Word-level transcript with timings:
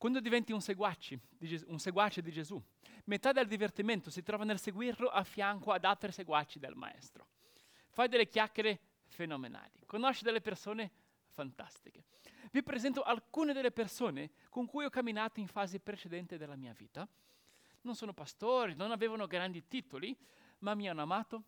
Quando 0.00 0.20
diventi 0.20 0.52
un, 0.52 0.60
di 1.36 1.46
Ges- 1.46 1.66
un 1.66 1.78
seguace 1.78 2.22
di 2.22 2.32
Gesù, 2.32 2.58
metà 3.04 3.32
del 3.32 3.46
divertimento 3.46 4.08
si 4.08 4.22
trova 4.22 4.44
nel 4.44 4.58
seguirlo 4.58 5.10
a 5.10 5.22
fianco 5.24 5.72
ad 5.72 5.84
altri 5.84 6.10
seguaci 6.10 6.58
del 6.58 6.74
Maestro. 6.74 7.26
Fai 7.90 8.08
delle 8.08 8.26
chiacchiere 8.26 8.80
fenomenali, 9.08 9.82
conosci 9.84 10.24
delle 10.24 10.40
persone 10.40 10.90
fantastiche. 11.26 12.04
Vi 12.50 12.62
presento 12.62 13.02
alcune 13.02 13.52
delle 13.52 13.72
persone 13.72 14.30
con 14.48 14.64
cui 14.64 14.86
ho 14.86 14.88
camminato 14.88 15.38
in 15.38 15.48
fasi 15.48 15.78
precedenti 15.80 16.38
della 16.38 16.56
mia 16.56 16.72
vita. 16.72 17.06
Non 17.82 17.94
sono 17.94 18.14
pastori, 18.14 18.74
non 18.74 18.92
avevano 18.92 19.26
grandi 19.26 19.68
titoli, 19.68 20.16
ma 20.60 20.74
mi 20.74 20.88
hanno 20.88 21.02
amato, 21.02 21.42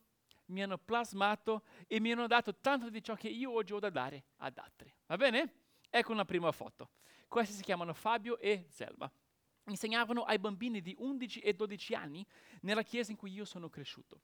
mi 0.49 0.63
hanno 0.63 0.77
plasmato 0.77 1.63
e 1.87 2.01
mi 2.01 2.13
hanno 2.13 2.27
dato 2.27 2.55
tanto 2.57 2.91
di 2.91 3.03
ciò 3.03 3.15
che 3.15 3.31
io 3.31 3.51
oggi 3.51 3.73
ho 3.73 3.79
da 3.79 3.89
dare 3.89 4.25
ad 4.37 4.59
altri. 4.59 4.93
Va 5.07 5.17
bene? 5.17 5.62
Ecco 5.95 6.13
una 6.13 6.25
prima 6.25 6.51
foto. 6.53 6.89
Questi 7.29 7.53
si 7.53 7.63
chiamano 7.63 7.93
Fabio 7.93 8.39
e 8.39 8.65
Zelma. 8.71 9.13
Insegnavano 9.67 10.23
ai 10.23 10.39
bambini 10.39 10.81
di 10.81 10.97
11 10.99 11.41
e 11.41 11.53
12 11.53 11.95
anni 11.95 12.27
nella 12.63 12.83
chiesa 12.83 13.11
in 13.11 13.19
cui 13.19 13.31
io 13.31 13.45
sono 13.45 13.69
cresciuto. 13.69 14.23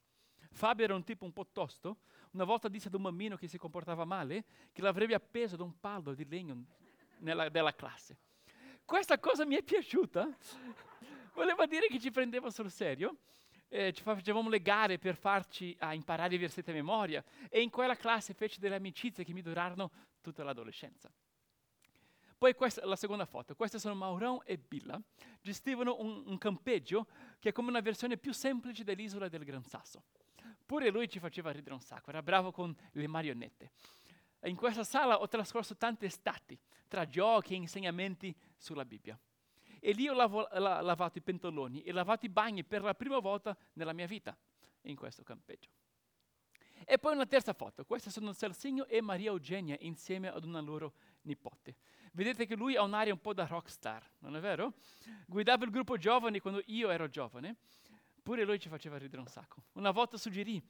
Fabio 0.51 0.87
era 0.87 0.95
un 0.95 1.05
tipo 1.05 1.27
un 1.27 1.33
po' 1.35 1.47
tosto. 1.53 1.99
Una 2.31 2.45
volta 2.45 2.69
disse 2.69 2.89
ad 2.89 2.95
un 2.95 3.03
bambino 3.03 3.37
che 3.37 3.49
si 3.49 3.59
comportava 3.59 4.07
male 4.07 4.47
che 4.73 4.81
l'avrebbe 4.81 5.13
appeso 5.13 5.57
da 5.57 5.65
un 5.65 5.79
palo 5.79 6.15
di 6.15 6.27
legno 6.27 6.65
nella, 7.19 7.51
della 7.51 7.75
classe. 7.75 8.17
Questa 8.87 9.19
cosa 9.19 9.45
mi 9.45 9.55
è 9.55 9.63
piaciuta. 9.63 10.27
Voleva 11.35 11.67
dire 11.67 11.89
che 11.89 12.01
ci 12.01 12.11
prendeva 12.11 12.49
sul 12.49 12.71
serio. 12.71 13.19
Eh, 13.69 13.93
ci 13.93 14.03
facevamo 14.03 14.49
le 14.49 14.63
gare 14.63 14.99
per 14.99 15.17
farci 15.17 15.77
a 15.81 15.93
imparare 15.93 16.35
i 16.35 16.39
versetti 16.39 16.71
a 16.71 16.73
memoria 16.73 17.23
e 17.51 17.61
in 17.61 17.69
quella 17.69 17.95
classe 17.95 18.33
feci 18.33 18.59
delle 18.59 18.77
amicizie 18.77 19.23
che 19.23 19.35
mi 19.35 19.43
durarono 19.43 19.91
tutta 20.23 20.43
l'adolescenza. 20.43 21.13
Poi 22.39 22.55
questa 22.55 22.87
la 22.87 22.95
seconda 22.95 23.27
foto, 23.27 23.57
queste 23.57 23.81
sono 23.81 23.97
Maurão 23.97 24.39
e 24.45 24.59
Billa, 24.59 25.01
gestivano 25.41 25.97
un, 25.99 26.23
un 26.25 26.39
campeggio 26.39 27.09
che 27.41 27.49
è 27.49 27.53
come 27.53 27.69
una 27.69 27.81
versione 27.81 28.17
più 28.17 28.33
semplice 28.33 28.85
dell'isola 28.85 29.29
del 29.29 29.43
Gran 29.43 29.65
Sasso. 29.65 30.05
Pure 30.65 30.91
lui 30.91 31.09
ci 31.09 31.19
faceva 31.19 31.51
ridere 31.51 31.75
un 31.75 31.81
sacco, 31.81 32.11
era 32.11 32.23
bravo 32.23 32.53
con 32.53 32.73
le 32.93 33.07
marionette. 33.09 33.73
In 34.45 34.55
questa 34.55 34.85
sala 34.85 35.21
ho 35.21 35.27
trascorso 35.27 35.77
tante 35.77 36.07
estati, 36.07 36.57
tra 36.87 37.07
giochi 37.07 37.55
e 37.55 37.57
insegnamenti 37.57 38.33
sulla 38.57 38.85
Bibbia. 38.85 39.19
E 39.81 39.91
lì 39.91 40.09
ho 40.09 40.15
lavo, 40.15 40.47
la, 40.53 40.81
lavato 40.81 41.19
i 41.19 41.23
pentoloni 41.23 41.83
e 41.83 41.91
lavato 41.91 42.25
i 42.25 42.29
bagni 42.29 42.63
per 42.63 42.83
la 42.83 42.95
prima 42.95 43.19
volta 43.19 43.57
nella 43.73 43.93
mia 43.93 44.07
vita 44.07 44.37
in 44.83 44.95
questo 44.95 45.25
campeggio. 45.25 45.71
E 46.85 46.99
poi 46.99 47.15
una 47.15 47.27
terza 47.27 47.53
foto, 47.53 47.85
queste 47.85 48.11
sono 48.11 48.33
Celsigno 48.33 48.87
e 48.87 49.01
Maria 49.01 49.31
Eugenia 49.31 49.77
insieme 49.81 50.29
ad 50.29 50.45
una 50.45 50.61
loro 50.61 50.95
nipote. 51.29 51.77
Vedete 52.13 52.47
che 52.47 52.57
lui 52.57 52.77
ha 52.77 52.83
un'aria 52.83 53.13
un 53.13 53.21
po' 53.21 53.33
da 53.33 53.47
rockstar, 53.47 54.05
non 54.21 54.35
è 54.35 54.41
vero? 54.41 54.75
Guidava 55.27 55.65
il 55.65 55.71
gruppo 55.71 55.97
giovani 55.97 56.41
quando 56.41 56.63
io 56.67 56.91
ero 56.91 57.09
giovane 57.09 57.57
Pure 58.29 58.45
lui 58.45 58.61
ci 58.61 58.69
faceva 58.69 58.99
ridere 58.99 59.23
un 59.23 59.27
sacco. 59.27 59.63
Una 59.73 59.91
volta 59.91 60.19
suggerì 60.19 60.63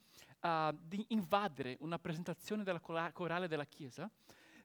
uh, 0.42 0.70
di 0.80 1.06
invadere 1.08 1.76
una 1.80 1.98
presentazione 1.98 2.62
della 2.62 2.78
corale 2.78 3.48
della 3.48 3.64
chiesa 3.64 4.08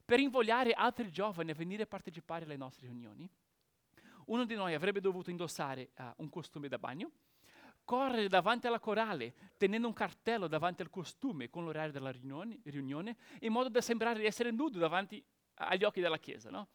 per 0.04 0.20
invogliare 0.20 0.70
altri 0.70 1.10
giovani 1.10 1.50
a 1.50 1.54
venire 1.54 1.82
a 1.82 1.86
partecipare 1.86 2.44
alle 2.44 2.56
nostre 2.56 2.86
riunioni. 2.86 3.28
Uno 4.26 4.44
di 4.44 4.54
noi 4.54 4.74
avrebbe 4.74 5.00
dovuto 5.00 5.30
indossare 5.30 5.90
uh, 5.96 6.04
un 6.18 6.28
costume 6.28 6.68
da 6.68 6.78
bagno, 6.78 7.10
correre 7.82 8.28
davanti 8.28 8.68
alla 8.68 8.78
corale 8.78 9.34
tenendo 9.56 9.88
un 9.88 9.92
cartello 9.92 10.46
davanti 10.46 10.82
al 10.82 10.88
costume 10.88 11.50
con 11.50 11.64
l'orario 11.64 11.90
della 11.90 12.12
riunione, 12.12 12.60
riunione 12.62 13.16
in 13.40 13.50
modo 13.50 13.70
da 13.70 13.80
sembrare 13.80 14.20
di 14.20 14.26
essere 14.26 14.52
nudo 14.52 14.78
davanti 14.78 15.20
agli 15.54 15.84
occhi 15.84 16.00
della 16.00 16.18
chiesa. 16.18 16.50
No? 16.50 16.68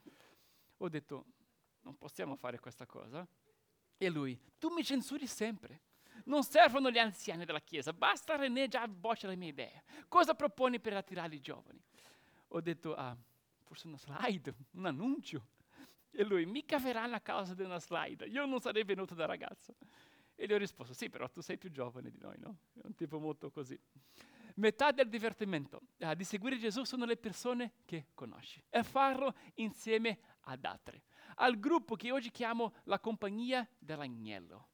Ho 0.77 0.89
detto, 0.89 1.25
non 1.81 1.97
possiamo 1.97 2.35
fare 2.35 2.59
questa 2.59 2.85
cosa. 2.85 3.27
E 3.97 4.09
lui, 4.09 4.39
tu 4.58 4.69
mi 4.69 4.83
censuri 4.83 5.27
sempre. 5.27 5.81
Non 6.25 6.44
servono 6.44 6.89
gli 6.91 6.97
anziani 6.97 7.45
della 7.45 7.61
Chiesa, 7.61 7.94
basta 7.94 8.35
René 8.35 8.68
già 8.68 8.88
boccia 8.88 9.28
le 9.28 9.35
mie 9.35 9.50
idee. 9.50 9.84
Cosa 10.07 10.34
proponi 10.35 10.79
per 10.79 10.94
attirare 10.94 11.35
i 11.35 11.39
giovani? 11.39 11.81
Ho 12.50 12.62
detto, 12.62 12.94
ah, 12.95 13.16
forse 13.63 13.88
una 13.88 13.97
slide, 13.97 14.53
un 14.72 14.85
annuncio. 14.85 15.47
E 16.12 16.23
lui, 16.23 16.45
mica 16.45 16.78
verranno 16.79 17.16
a 17.16 17.19
causa 17.19 17.53
di 17.53 17.63
una 17.63 17.79
slide, 17.79 18.25
io 18.25 18.45
non 18.45 18.59
sarei 18.59 18.84
venuto 18.84 19.16
da 19.16 19.25
ragazzo. 19.25 19.75
E 20.35 20.45
gli 20.45 20.53
ho 20.53 20.57
risposto, 20.57 20.94
sì, 20.94 21.09
però 21.09 21.29
tu 21.29 21.41
sei 21.41 21.57
più 21.57 21.72
giovane 21.72 22.09
di 22.09 22.18
noi, 22.19 22.38
no? 22.39 22.57
È 22.73 22.81
un 22.84 22.95
tipo 22.95 23.19
molto 23.19 23.51
così. 23.51 23.79
Metà 24.59 24.92
del 24.92 25.08
divertimento 25.08 25.81
uh, 26.00 26.14
di 26.14 26.25
seguire 26.25 26.58
Gesù 26.58 26.84
sono 26.84 27.06
le 27.06 27.16
persone 27.16 27.75
che 27.86 28.08
conosci 28.14 28.62
e 28.70 28.84
farlo 28.84 29.34
insieme 29.56 30.20
ad 30.42 30.66
altri. 30.66 31.02
Al 31.36 31.58
gruppo 31.58 31.96
che 31.96 32.12
oggi 32.12 32.30
chiamo 32.30 32.74
la 32.84 33.00
compagnia 33.00 33.66
dell'agnello 33.78 34.68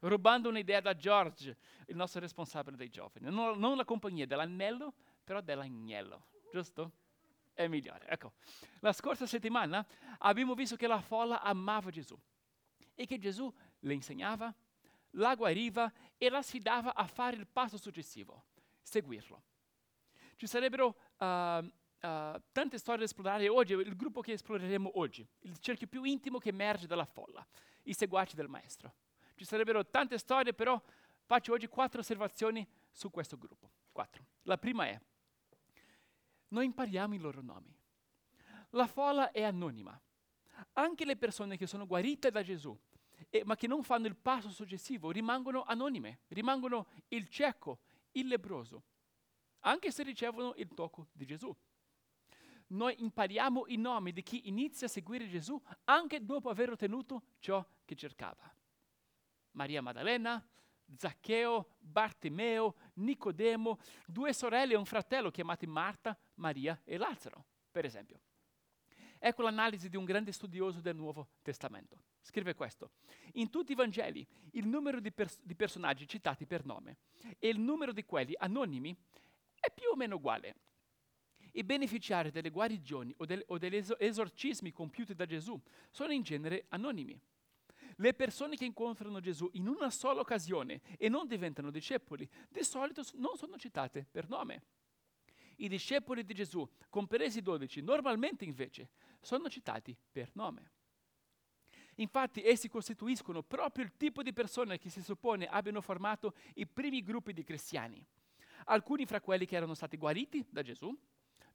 rubando 0.00 0.48
un'idea 0.48 0.80
da 0.80 0.94
George, 0.94 1.56
il 1.86 1.96
nostro 1.96 2.20
responsabile 2.20 2.76
dei 2.76 2.88
giovani. 2.88 3.28
Non, 3.28 3.58
non 3.58 3.76
la 3.76 3.84
compagnia 3.84 4.26
dell'anello, 4.26 4.94
però 5.24 5.40
dell'agnello, 5.40 6.26
giusto? 6.52 6.92
È 7.52 7.66
migliore. 7.66 8.06
Ecco, 8.06 8.34
la 8.80 8.92
scorsa 8.92 9.26
settimana 9.26 9.84
abbiamo 10.18 10.54
visto 10.54 10.76
che 10.76 10.86
la 10.86 11.00
folla 11.00 11.42
amava 11.42 11.90
Gesù 11.90 12.16
e 12.94 13.06
che 13.06 13.18
Gesù 13.18 13.52
le 13.80 13.94
insegnava, 13.94 14.54
la 15.12 15.34
guariva 15.34 15.90
e 16.16 16.28
la 16.28 16.42
sfidava 16.42 16.94
a 16.94 17.06
fare 17.06 17.36
il 17.36 17.46
passo 17.46 17.78
successivo, 17.78 18.44
seguirlo. 18.86 19.42
Ci 20.36 20.46
sarebbero 20.46 20.96
uh, 21.18 21.26
uh, 21.26 21.68
tante 22.52 22.78
storie 22.78 23.00
da 23.00 23.04
esplorare 23.04 23.48
oggi, 23.48 23.72
il 23.72 23.96
gruppo 23.96 24.20
che 24.20 24.32
esploreremo 24.32 24.98
oggi, 24.98 25.26
il 25.40 25.58
cerchio 25.58 25.88
più 25.88 26.04
intimo 26.04 26.38
che 26.38 26.50
emerge 26.50 26.86
dalla 26.86 27.04
folla, 27.04 27.44
i 27.84 27.94
seguaci 27.94 28.36
del 28.36 28.48
Maestro. 28.48 28.94
Ci 29.34 29.44
sarebbero 29.44 29.84
tante 29.86 30.18
storie, 30.18 30.54
però 30.54 30.80
faccio 31.24 31.52
oggi 31.52 31.66
quattro 31.66 32.00
osservazioni 32.00 32.66
su 32.90 33.10
questo 33.10 33.36
gruppo. 33.36 33.70
Quattro. 33.90 34.24
La 34.42 34.58
prima 34.58 34.86
è, 34.86 35.00
noi 36.48 36.66
impariamo 36.66 37.14
i 37.14 37.18
loro 37.18 37.42
nomi. 37.42 37.74
La 38.70 38.86
folla 38.86 39.32
è 39.32 39.42
anonima. 39.42 39.98
Anche 40.74 41.04
le 41.04 41.16
persone 41.16 41.56
che 41.56 41.66
sono 41.66 41.86
guarite 41.86 42.30
da 42.30 42.42
Gesù, 42.42 42.78
eh, 43.30 43.42
ma 43.44 43.56
che 43.56 43.66
non 43.66 43.82
fanno 43.82 44.06
il 44.06 44.16
passo 44.16 44.50
successivo, 44.50 45.10
rimangono 45.10 45.64
anonime, 45.64 46.20
rimangono 46.28 46.86
il 47.08 47.28
cieco, 47.28 47.80
il 48.18 48.26
lebroso, 48.26 48.82
anche 49.60 49.90
se 49.90 50.02
ricevono 50.02 50.54
il 50.56 50.68
tocco 50.74 51.08
di 51.12 51.24
Gesù. 51.24 51.54
Noi 52.68 53.00
impariamo 53.00 53.66
i 53.68 53.76
nomi 53.76 54.12
di 54.12 54.22
chi 54.22 54.48
inizia 54.48 54.86
a 54.86 54.90
seguire 54.90 55.28
Gesù 55.28 55.60
anche 55.84 56.24
dopo 56.24 56.48
aver 56.48 56.70
ottenuto 56.70 57.22
ciò 57.38 57.64
che 57.84 57.94
cercava. 57.94 58.52
Maria 59.52 59.80
Maddalena, 59.80 60.44
Zaccheo, 60.96 61.76
Bartimeo, 61.78 62.74
Nicodemo, 62.94 63.78
due 64.06 64.32
sorelle 64.32 64.74
e 64.74 64.76
un 64.76 64.84
fratello 64.84 65.30
chiamati 65.30 65.66
Marta, 65.66 66.18
Maria 66.34 66.80
e 66.84 66.96
Lazzaro, 66.96 67.44
per 67.70 67.84
esempio. 67.84 68.20
Ecco 69.26 69.42
l'analisi 69.42 69.88
di 69.88 69.96
un 69.96 70.04
grande 70.04 70.30
studioso 70.30 70.80
del 70.80 70.94
Nuovo 70.94 71.30
Testamento. 71.42 72.00
Scrive 72.20 72.54
questo. 72.54 72.92
In 73.32 73.50
tutti 73.50 73.72
i 73.72 73.74
Vangeli 73.74 74.24
il 74.52 74.68
numero 74.68 75.00
di, 75.00 75.10
pers- 75.10 75.40
di 75.42 75.56
personaggi 75.56 76.06
citati 76.06 76.46
per 76.46 76.64
nome 76.64 76.98
e 77.40 77.48
il 77.48 77.58
numero 77.58 77.90
di 77.90 78.04
quelli 78.04 78.34
anonimi 78.38 78.96
è 79.58 79.68
più 79.74 79.88
o 79.90 79.96
meno 79.96 80.14
uguale. 80.14 80.54
I 81.54 81.64
beneficiari 81.64 82.30
delle 82.30 82.50
guarigioni 82.50 83.12
o, 83.16 83.24
del- 83.24 83.42
o 83.48 83.58
degli 83.58 83.74
es- 83.74 83.96
esorcismi 83.98 84.70
compiuti 84.70 85.12
da 85.12 85.26
Gesù 85.26 85.60
sono 85.90 86.12
in 86.12 86.22
genere 86.22 86.66
anonimi. 86.68 87.20
Le 87.96 88.14
persone 88.14 88.54
che 88.54 88.64
incontrano 88.64 89.18
Gesù 89.18 89.50
in 89.54 89.66
una 89.66 89.90
sola 89.90 90.20
occasione 90.20 90.82
e 90.96 91.08
non 91.08 91.26
diventano 91.26 91.72
discepoli, 91.72 92.30
di 92.48 92.62
solito 92.62 93.02
non 93.14 93.36
sono 93.36 93.56
citate 93.56 94.06
per 94.08 94.28
nome. 94.28 94.62
I 95.58 95.68
discepoli 95.68 96.22
di 96.22 96.34
Gesù, 96.34 96.68
compresi 96.90 97.38
i 97.38 97.42
dodici, 97.42 97.80
normalmente 97.80 98.44
invece 98.44 98.90
sono 99.26 99.48
citati 99.48 99.96
per 100.12 100.30
nome. 100.34 100.70
Infatti 101.96 102.44
essi 102.44 102.68
costituiscono 102.68 103.42
proprio 103.42 103.84
il 103.84 103.96
tipo 103.96 104.22
di 104.22 104.32
persone 104.32 104.78
che 104.78 104.88
si 104.88 105.02
suppone 105.02 105.48
abbiano 105.48 105.80
formato 105.80 106.34
i 106.54 106.66
primi 106.66 107.02
gruppi 107.02 107.32
di 107.32 107.42
cristiani. 107.42 108.04
Alcuni 108.66 109.04
fra 109.04 109.20
quelli 109.20 109.44
che 109.44 109.56
erano 109.56 109.74
stati 109.74 109.96
guariti 109.96 110.46
da 110.48 110.62
Gesù, 110.62 110.96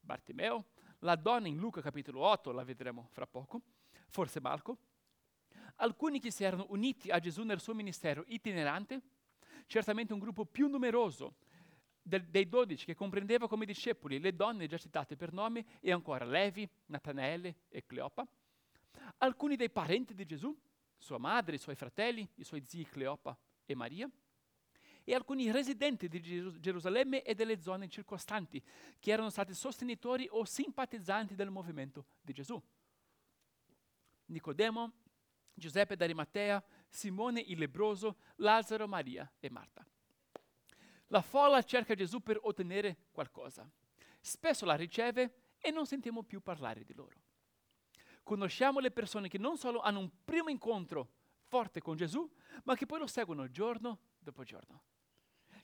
Bartimeo, 0.01 0.65
la 0.99 1.15
donna 1.15 1.47
in 1.47 1.57
Luca 1.57 1.79
capitolo 1.79 2.21
8, 2.21 2.51
la 2.51 2.65
vedremo 2.65 3.07
fra 3.11 3.25
poco, 3.25 3.61
forse 4.09 4.41
Marco, 4.41 4.77
alcuni 5.75 6.19
che 6.19 6.31
si 6.31 6.43
erano 6.43 6.65
uniti 6.69 7.09
a 7.09 7.19
Gesù 7.19 7.43
nel 7.43 7.61
suo 7.61 7.73
ministero 7.73 8.25
itinerante, 8.27 9.01
certamente 9.65 10.11
un 10.11 10.19
gruppo 10.19 10.43
più 10.43 10.67
numeroso 10.67 11.35
del, 12.01 12.25
dei 12.25 12.47
dodici 12.47 12.85
che 12.85 12.95
comprendeva 12.95 13.47
come 13.47 13.65
discepoli 13.65 14.19
le 14.19 14.35
donne 14.35 14.67
già 14.67 14.77
citate 14.77 15.15
per 15.15 15.31
nome 15.31 15.65
e 15.79 15.91
ancora 15.91 16.25
Levi, 16.25 16.67
Natanaele 16.87 17.61
e 17.69 17.85
Cleopa, 17.85 18.27
alcuni 19.17 19.55
dei 19.55 19.69
parenti 19.69 20.13
di 20.13 20.25
Gesù, 20.25 20.55
sua 20.97 21.17
madre, 21.17 21.55
i 21.55 21.59
suoi 21.59 21.75
fratelli, 21.75 22.27
i 22.35 22.43
suoi 22.43 22.63
zii 22.65 22.85
Cleopa 22.85 23.37
e 23.65 23.75
Maria, 23.75 24.09
e 25.03 25.15
alcuni 25.15 25.51
residenti 25.51 26.07
di 26.07 26.21
Gerusalemme 26.59 27.23
e 27.23 27.33
delle 27.33 27.59
zone 27.59 27.89
circostanti 27.89 28.61
che 28.99 29.11
erano 29.11 29.29
stati 29.29 29.53
sostenitori 29.53 30.27
o 30.29 30.45
simpatizzanti 30.45 31.33
del 31.33 31.49
movimento 31.49 32.05
di 32.21 32.33
Gesù. 32.33 32.61
Nicodemo, 34.25 34.91
Giuseppe 35.53 35.95
d'Arimatea, 35.95 36.63
Simone 36.87 37.41
il 37.41 37.57
lebroso, 37.57 38.17
Lazzaro, 38.35 38.87
Maria 38.87 39.29
e 39.39 39.49
Marta. 39.49 39.85
La 41.11 41.21
folla 41.21 41.61
cerca 41.61 41.93
Gesù 41.93 42.21
per 42.21 42.39
ottenere 42.41 43.07
qualcosa. 43.11 43.69
Spesso 44.21 44.65
la 44.65 44.75
riceve 44.75 45.55
e 45.57 45.69
non 45.69 45.85
sentiamo 45.85 46.23
più 46.23 46.41
parlare 46.41 46.85
di 46.85 46.93
loro. 46.93 47.19
Conosciamo 48.23 48.79
le 48.79 48.91
persone 48.91 49.27
che 49.27 49.37
non 49.37 49.57
solo 49.57 49.81
hanno 49.81 49.99
un 49.99 50.09
primo 50.23 50.49
incontro 50.49 51.09
forte 51.41 51.81
con 51.81 51.97
Gesù, 51.97 52.29
ma 52.63 52.75
che 52.75 52.85
poi 52.85 52.99
lo 52.99 53.07
seguono 53.07 53.49
giorno 53.49 53.99
dopo 54.19 54.43
giorno. 54.43 54.83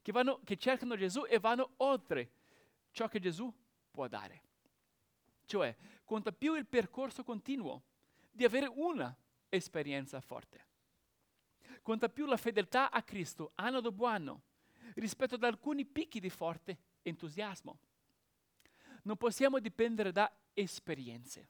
Che, 0.01 0.11
vanno, 0.11 0.41
che 0.43 0.57
cercano 0.57 0.97
Gesù 0.97 1.25
e 1.25 1.39
vanno 1.39 1.75
oltre 1.77 2.31
ciò 2.91 3.07
che 3.07 3.19
Gesù 3.19 3.53
può 3.89 4.07
dare. 4.09 4.41
Cioè, 5.45 5.73
conta 6.03 6.33
più 6.33 6.55
il 6.55 6.65
percorso 6.65 7.23
continuo 7.23 7.83
di 8.29 8.43
avere 8.43 8.67
una 8.67 9.15
esperienza 9.47 10.19
forte. 10.19 10.65
Conta 11.81 12.09
più 12.09 12.25
la 12.25 12.35
fedeltà 12.35 12.91
a 12.91 13.01
Cristo 13.01 13.53
anno 13.55 13.79
dopo 13.79 14.03
anno 14.03 14.41
rispetto 14.95 15.35
ad 15.35 15.43
alcuni 15.43 15.85
picchi 15.85 16.19
di 16.19 16.29
forte 16.29 16.77
entusiasmo. 17.01 17.79
Non 19.03 19.17
possiamo 19.17 19.59
dipendere 19.59 20.11
da 20.11 20.31
esperienze, 20.53 21.47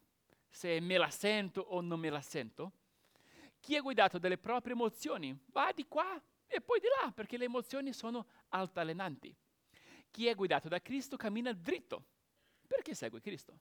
se 0.49 0.79
me 0.79 0.97
la 0.97 1.09
sento 1.09 1.61
o 1.61 1.81
non 1.81 1.99
me 1.99 2.09
la 2.09 2.21
sento. 2.21 2.71
Chi 3.59 3.75
è 3.75 3.81
guidato 3.81 4.19
dalle 4.19 4.37
proprie 4.37 4.73
emozioni 4.73 5.37
va 5.47 5.71
di 5.73 5.87
qua 5.87 6.21
e 6.45 6.61
poi 6.61 6.79
di 6.79 6.87
là, 7.01 7.11
perché 7.11 7.37
le 7.37 7.45
emozioni 7.45 7.93
sono 7.93 8.27
altalenanti. 8.49 9.35
Chi 10.11 10.27
è 10.27 10.35
guidato 10.35 10.67
da 10.67 10.81
Cristo 10.81 11.17
cammina 11.17 11.51
dritto, 11.51 12.05
perché 12.67 12.93
segue 12.93 13.19
Cristo. 13.19 13.59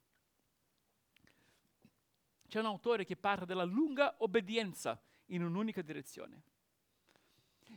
C'è 2.47 2.61
un 2.61 2.67
autore 2.67 3.05
che 3.05 3.17
parla 3.17 3.45
della 3.45 3.65
lunga 3.65 4.15
obbedienza 4.19 5.01
in 5.27 5.43
un'unica 5.43 5.83
direzione. 5.83 6.43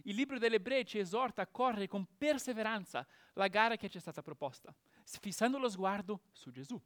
Il 0.04 0.16
libro 0.16 0.38
degli 0.38 0.54
ebrei 0.54 0.86
ci 0.86 0.98
esorta 0.98 1.42
a 1.42 1.48
correre 1.48 1.88
con 1.88 2.08
perseveranza 2.18 3.06
la 3.34 3.48
gara 3.48 3.76
che 3.76 3.90
ci 3.90 3.98
è 3.98 4.02
stata 4.02 4.22
proposta, 4.22 4.74
fissando 5.04 5.58
lo 5.58 5.70
sguardo 5.70 6.22
su 6.32 6.52
Gesù. 6.52 6.82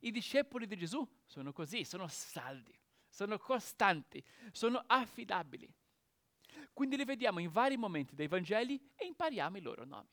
I 0.00 0.10
discepoli 0.10 0.66
di 0.66 0.76
Gesù 0.76 1.06
sono 1.26 1.52
così, 1.52 1.84
sono 1.84 2.06
saldi, 2.08 2.76
sono 3.08 3.38
costanti, 3.38 4.24
sono 4.52 4.82
affidabili. 4.86 5.72
Quindi 6.72 6.96
li 6.96 7.04
vediamo 7.04 7.40
in 7.40 7.50
vari 7.50 7.76
momenti 7.76 8.14
dei 8.14 8.28
Vangeli 8.28 8.80
e 8.94 9.06
impariamo 9.06 9.56
i 9.56 9.60
loro 9.60 9.84
nomi. 9.84 10.08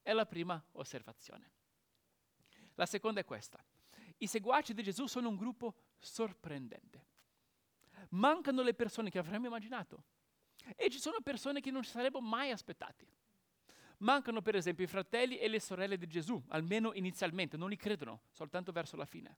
È 0.00 0.12
la 0.12 0.26
prima 0.26 0.62
osservazione. 0.72 1.50
La 2.74 2.86
seconda 2.86 3.20
è 3.20 3.24
questa. 3.24 3.62
I 4.18 4.26
seguaci 4.26 4.72
di 4.72 4.82
Gesù 4.82 5.06
sono 5.06 5.28
un 5.28 5.36
gruppo 5.36 5.74
sorprendente. 5.98 7.06
Mancano 8.10 8.62
le 8.62 8.74
persone 8.74 9.10
che 9.10 9.18
avremmo 9.18 9.46
immaginato 9.46 10.04
e 10.76 10.88
ci 10.90 10.98
sono 10.98 11.20
persone 11.22 11.60
che 11.60 11.70
non 11.70 11.82
ci 11.82 11.90
sarebbero 11.90 12.22
mai 12.22 12.50
aspettati. 12.50 13.06
Mancano 13.98 14.42
per 14.42 14.56
esempio 14.56 14.84
i 14.84 14.88
fratelli 14.88 15.38
e 15.38 15.48
le 15.48 15.60
sorelle 15.60 15.96
di 15.96 16.06
Gesù, 16.06 16.42
almeno 16.48 16.92
inizialmente, 16.94 17.56
non 17.56 17.68
li 17.68 17.76
credono, 17.76 18.22
soltanto 18.30 18.72
verso 18.72 18.96
la 18.96 19.06
fine. 19.06 19.36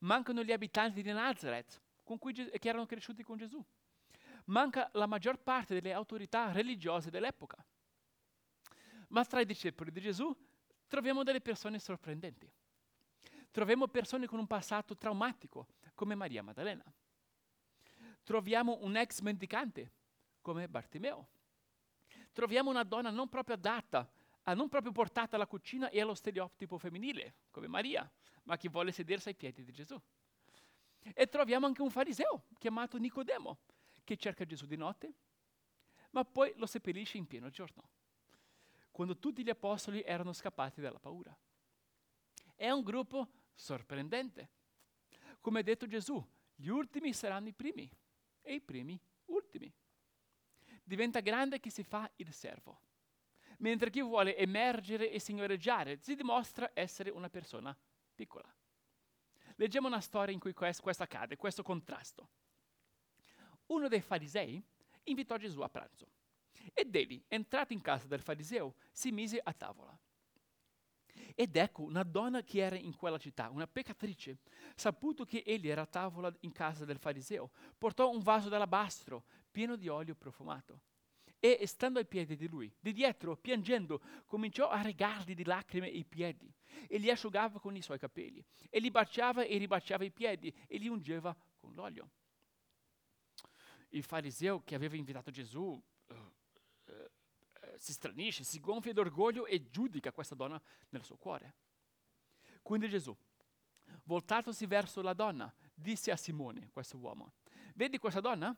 Mancano 0.00 0.42
gli 0.42 0.52
abitanti 0.52 1.02
di 1.02 1.12
Nazareth, 1.12 1.80
cui, 2.02 2.32
che 2.32 2.68
erano 2.68 2.86
cresciuti 2.86 3.22
con 3.22 3.36
Gesù. 3.36 3.62
Manca 4.44 4.88
la 4.94 5.06
maggior 5.06 5.38
parte 5.38 5.74
delle 5.74 5.92
autorità 5.92 6.52
religiose 6.52 7.10
dell'epoca. 7.10 7.62
Ma 9.08 9.24
tra 9.24 9.40
i 9.40 9.44
discepoli 9.44 9.90
di 9.90 10.00
Gesù 10.00 10.34
troviamo 10.86 11.22
delle 11.22 11.40
persone 11.40 11.78
sorprendenti. 11.78 12.50
Troviamo 13.50 13.88
persone 13.88 14.26
con 14.26 14.38
un 14.38 14.46
passato 14.46 14.96
traumatico, 14.96 15.66
come 15.94 16.14
Maria 16.14 16.42
Maddalena. 16.42 16.84
Troviamo 18.22 18.78
un 18.82 18.96
ex 18.96 19.20
mendicante, 19.20 19.92
come 20.48 20.66
Bartimeo. 20.66 21.28
Troviamo 22.32 22.70
una 22.70 22.82
donna 22.82 23.10
non 23.10 23.28
proprio 23.28 23.56
adatta, 23.56 24.10
non 24.54 24.70
proprio 24.70 24.92
portata 24.92 25.36
alla 25.36 25.46
cucina 25.46 25.90
e 25.90 26.00
allo 26.00 26.14
stereotipo 26.14 26.78
femminile, 26.78 27.34
come 27.50 27.66
Maria, 27.66 28.10
ma 28.44 28.56
che 28.56 28.70
vuole 28.70 28.90
sedersi 28.90 29.28
ai 29.28 29.34
piedi 29.34 29.62
di 29.62 29.72
Gesù. 29.72 30.00
E 31.12 31.26
troviamo 31.26 31.66
anche 31.66 31.82
un 31.82 31.90
fariseo 31.90 32.44
chiamato 32.58 32.96
Nicodemo, 32.96 33.58
che 34.04 34.16
cerca 34.16 34.46
Gesù 34.46 34.64
di 34.64 34.76
notte, 34.76 35.12
ma 36.12 36.24
poi 36.24 36.54
lo 36.56 36.64
seppellisce 36.64 37.18
in 37.18 37.26
pieno 37.26 37.50
giorno, 37.50 37.86
quando 38.90 39.18
tutti 39.18 39.44
gli 39.44 39.50
apostoli 39.50 40.02
erano 40.02 40.32
scappati 40.32 40.80
dalla 40.80 40.98
paura. 40.98 41.36
È 42.54 42.70
un 42.70 42.82
gruppo 42.82 43.28
sorprendente. 43.52 44.48
Come 45.42 45.60
ha 45.60 45.62
detto 45.62 45.86
Gesù, 45.86 46.26
gli 46.54 46.68
ultimi 46.68 47.12
saranno 47.12 47.48
i 47.48 47.52
primi 47.52 47.90
e 48.40 48.54
i 48.54 48.60
primi 48.62 48.98
ultimi. 49.26 49.70
Diventa 50.88 51.20
grande 51.20 51.60
chi 51.60 51.68
si 51.68 51.82
fa 51.82 52.10
il 52.16 52.32
servo, 52.32 52.80
mentre 53.58 53.90
chi 53.90 54.00
vuole 54.00 54.34
emergere 54.38 55.10
e 55.10 55.20
signoreggiare 55.20 55.98
si 56.00 56.14
dimostra 56.14 56.70
essere 56.72 57.10
una 57.10 57.28
persona 57.28 57.76
piccola. 58.14 58.50
Leggiamo 59.56 59.86
una 59.86 60.00
storia 60.00 60.32
in 60.32 60.40
cui 60.40 60.54
questo, 60.54 60.88
accade, 61.02 61.36
questo 61.36 61.62
contrasto. 61.62 62.30
Uno 63.66 63.88
dei 63.88 64.00
farisei 64.00 64.64
invitò 65.02 65.36
Gesù 65.36 65.60
a 65.60 65.68
pranzo 65.68 66.10
ed 66.72 66.96
egli, 66.96 67.22
entrato 67.28 67.74
in 67.74 67.82
casa 67.82 68.06
del 68.06 68.22
fariseo, 68.22 68.74
si 68.90 69.12
mise 69.12 69.38
a 69.42 69.52
tavola. 69.52 69.94
Ed 71.34 71.56
ecco 71.56 71.82
una 71.82 72.02
donna 72.02 72.42
che 72.42 72.60
era 72.60 72.76
in 72.76 72.96
quella 72.96 73.18
città, 73.18 73.48
una 73.50 73.66
peccatrice, 73.66 74.38
saputo 74.74 75.24
che 75.24 75.42
egli 75.46 75.68
era 75.68 75.82
a 75.82 75.86
tavola 75.86 76.34
in 76.40 76.52
casa 76.52 76.84
del 76.84 76.98
fariseo, 76.98 77.50
portò 77.76 78.10
un 78.10 78.20
vaso 78.20 78.48
d'alabastro 78.48 79.24
pieno 79.50 79.76
di 79.76 79.88
olio 79.88 80.14
profumato. 80.14 80.82
E 81.40 81.64
stando 81.66 82.00
ai 82.00 82.06
piedi 82.06 82.34
di 82.34 82.48
lui, 82.48 82.72
di 82.80 82.92
dietro, 82.92 83.36
piangendo, 83.36 84.00
cominciò 84.26 84.68
a 84.68 84.82
regargli 84.82 85.34
di 85.34 85.44
lacrime 85.44 85.86
i 85.86 86.04
piedi 86.04 86.52
e 86.88 86.98
li 86.98 87.10
asciugava 87.10 87.60
con 87.60 87.76
i 87.76 87.82
suoi 87.82 87.98
capelli 87.98 88.44
e 88.68 88.80
li 88.80 88.90
baciava 88.90 89.44
e 89.44 89.56
ribaciava 89.56 90.04
i 90.04 90.10
piedi 90.10 90.52
e 90.66 90.78
li 90.78 90.88
ungeva 90.88 91.36
con 91.56 91.74
l'olio. 91.74 92.10
Il 93.90 94.02
fariseo 94.02 94.64
che 94.64 94.74
aveva 94.74 94.96
invitato 94.96 95.30
Gesù 95.30 95.80
si 97.78 97.92
stranisce, 97.92 98.44
si 98.44 98.60
gonfia 98.60 98.92
d'orgoglio 98.92 99.46
e 99.46 99.68
giudica 99.70 100.12
questa 100.12 100.34
donna 100.34 100.60
nel 100.90 101.04
suo 101.04 101.16
cuore. 101.16 101.54
Quindi 102.62 102.88
Gesù, 102.88 103.16
voltatosi 104.04 104.66
verso 104.66 105.00
la 105.00 105.14
donna, 105.14 105.52
disse 105.74 106.10
a 106.10 106.16
Simone, 106.16 106.70
questo 106.72 106.98
uomo, 106.98 107.34
vedi 107.74 107.98
questa 107.98 108.20
donna? 108.20 108.54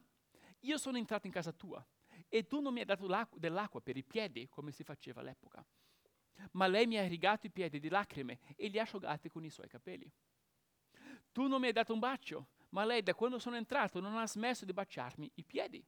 Io 0.61 0.79
sono 0.79 0.99
entrato 0.99 1.27
in 1.27 1.33
casa 1.33 1.53
tua 1.53 1.85
e 2.29 2.47
tu 2.47 2.61
non 2.61 2.73
mi 2.73 2.81
hai 2.81 2.87
dato 2.87 3.07
dell'acqua 3.37 3.81
per 3.81 3.97
i 3.97 4.05
piedi 4.05 4.49
come 4.49 4.73
si 4.73 4.85
faceva 4.85 5.21
all'epoca, 5.21 5.65
ma 6.53 6.67
lei 6.67 6.87
mi 6.87 6.99
ha 6.99 7.03
irrigato 7.03 7.47
i 7.47 7.51
piedi 7.51 7.79
di 7.79 7.89
lacrime 7.89 8.41
e 8.57 8.69
li 8.69 8.79
ha 8.79 8.83
asciugati 8.83 9.29
con 9.29 9.45
i 9.45 9.51
suoi 9.51 9.69
capelli. 9.69 10.11
Tu 11.33 11.47
non 11.47 11.61
mi 11.61 11.69
hai 11.69 11.73
dato 11.73 11.93
un 11.93 11.99
bacio, 11.99 12.49
ma 12.71 12.85
lei 12.85 13.03
da 13.03 13.15
quando 13.15 13.39
sono 13.39 13.57
entrato 13.57 14.01
non 14.01 14.17
ha 14.17 14.27
smesso 14.27 14.65
di 14.65 14.73
baciarmi 14.73 15.31
i 15.35 15.45
piedi. 15.45 15.85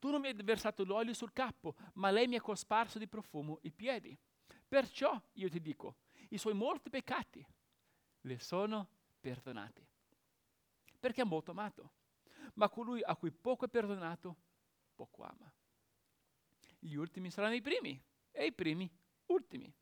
Tu 0.00 0.10
non 0.10 0.20
mi 0.20 0.28
hai 0.28 0.34
versato 0.34 0.82
l'olio 0.82 1.12
sul 1.12 1.32
capo, 1.32 1.76
ma 1.94 2.10
lei 2.10 2.26
mi 2.26 2.34
ha 2.34 2.40
cosparso 2.40 2.98
di 2.98 3.06
profumo 3.06 3.58
i 3.62 3.70
piedi. 3.70 4.16
Perciò 4.66 5.20
io 5.34 5.48
ti 5.48 5.60
dico, 5.60 5.98
i 6.30 6.38
suoi 6.38 6.54
molti 6.54 6.88
peccati 6.90 7.46
le 8.22 8.38
sono 8.38 8.88
perdonati. 9.20 9.86
Perché 10.98 11.20
ha 11.20 11.26
molto 11.26 11.50
amato. 11.50 11.92
Ma 12.54 12.68
colui 12.70 13.02
a 13.02 13.14
cui 13.14 13.30
poco 13.30 13.66
è 13.66 13.68
perdonato, 13.68 14.36
poco 14.94 15.22
ama. 15.22 15.52
Gli 16.78 16.94
ultimi 16.94 17.30
saranno 17.30 17.54
i 17.54 17.60
primi 17.60 18.02
e 18.32 18.46
i 18.46 18.52
primi 18.52 18.90
ultimi. 19.26 19.72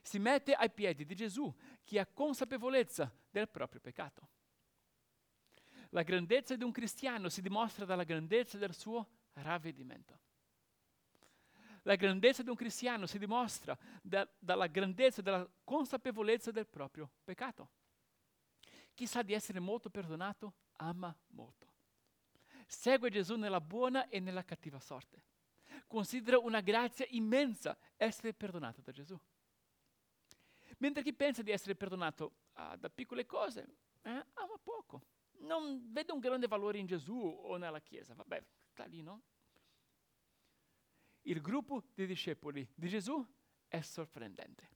Si 0.00 0.18
mette 0.18 0.54
ai 0.54 0.70
piedi 0.70 1.04
di 1.04 1.14
Gesù 1.14 1.54
chi 1.84 1.98
ha 1.98 2.06
consapevolezza 2.06 3.14
del 3.30 3.48
proprio 3.48 3.80
peccato. 3.80 4.28
La 5.90 6.02
grandezza 6.02 6.56
di 6.56 6.64
un 6.64 6.72
cristiano 6.72 7.28
si 7.28 7.42
dimostra 7.42 7.84
dalla 7.84 8.04
grandezza 8.04 8.56
del 8.56 8.74
suo 8.74 9.15
ravvedimento. 9.36 10.20
La 11.82 11.94
grandezza 11.94 12.42
di 12.42 12.50
un 12.50 12.56
cristiano 12.56 13.06
si 13.06 13.18
dimostra 13.18 13.76
da, 14.02 14.28
dalla 14.38 14.66
grandezza 14.66 15.22
della 15.22 15.48
consapevolezza 15.62 16.50
del 16.50 16.66
proprio 16.66 17.10
peccato. 17.22 17.70
Chi 18.92 19.06
sa 19.06 19.22
di 19.22 19.32
essere 19.32 19.60
molto 19.60 19.88
perdonato 19.88 20.54
ama 20.78 21.16
molto. 21.28 21.74
Segue 22.66 23.10
Gesù 23.10 23.36
nella 23.36 23.60
buona 23.60 24.08
e 24.08 24.18
nella 24.18 24.44
cattiva 24.44 24.80
sorte. 24.80 25.22
Considera 25.86 26.38
una 26.38 26.60
grazia 26.60 27.06
immensa 27.10 27.76
essere 27.96 28.34
perdonato 28.34 28.80
da 28.80 28.90
Gesù. 28.90 29.16
Mentre 30.78 31.02
chi 31.02 31.12
pensa 31.12 31.42
di 31.42 31.52
essere 31.52 31.76
perdonato 31.76 32.32
ah, 32.54 32.76
da 32.76 32.90
piccole 32.90 33.26
cose 33.26 33.76
eh, 34.02 34.10
ama 34.10 34.58
poco. 34.62 35.02
Non 35.38 35.92
vede 35.92 36.12
un 36.12 36.18
grande 36.18 36.48
valore 36.48 36.78
in 36.78 36.86
Gesù 36.86 37.16
o 37.16 37.56
nella 37.56 37.80
Chiesa. 37.80 38.14
Vabbè, 38.14 38.42
sta 38.76 38.84
lì, 38.84 39.00
no? 39.00 39.22
Il 41.22 41.40
gruppo 41.40 41.84
dei 41.94 42.06
discepoli 42.06 42.68
di 42.74 42.88
Gesù 42.88 43.26
è 43.66 43.80
sorprendente. 43.80 44.68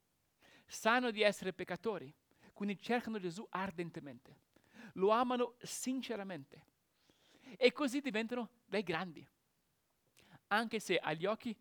Sanno 0.66 1.11
di 1.11 1.21
essere 1.21 1.52
peccatori, 1.52 2.12
quindi 2.54 2.80
cercano 2.80 3.19
Gesù 3.19 3.47
ardentemente. 3.50 4.49
Lo 4.95 5.11
amano 5.11 5.57
sinceramente 5.61 6.69
e 7.59 7.73
così 7.73 8.00
diventano 8.00 8.49
dei 8.64 8.83
grandi, 8.83 9.26
anche 10.49 10.80
se 10.80 10.97
agli 10.97 11.26
occhi 11.26 11.54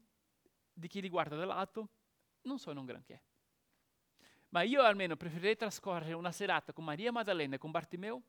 di 0.72 0.88
chi 0.88 1.01
li 1.01 1.10
guarda 1.10 1.36
dall'alto 1.36 1.89
non 2.43 2.58
sono 2.58 2.79
un 2.79 2.86
granché. 2.86 3.24
Ma 4.50 4.62
io 4.62 4.81
almeno 4.81 5.17
preferirei 5.17 5.58
trascorrere 5.58 6.13
una 6.13 6.31
serata 6.31 6.72
con 6.72 6.86
Maria 6.86 7.12
Maddalena 7.12 7.55
e 7.55 7.58
con 7.58 7.69
Bartimeo 7.69 8.24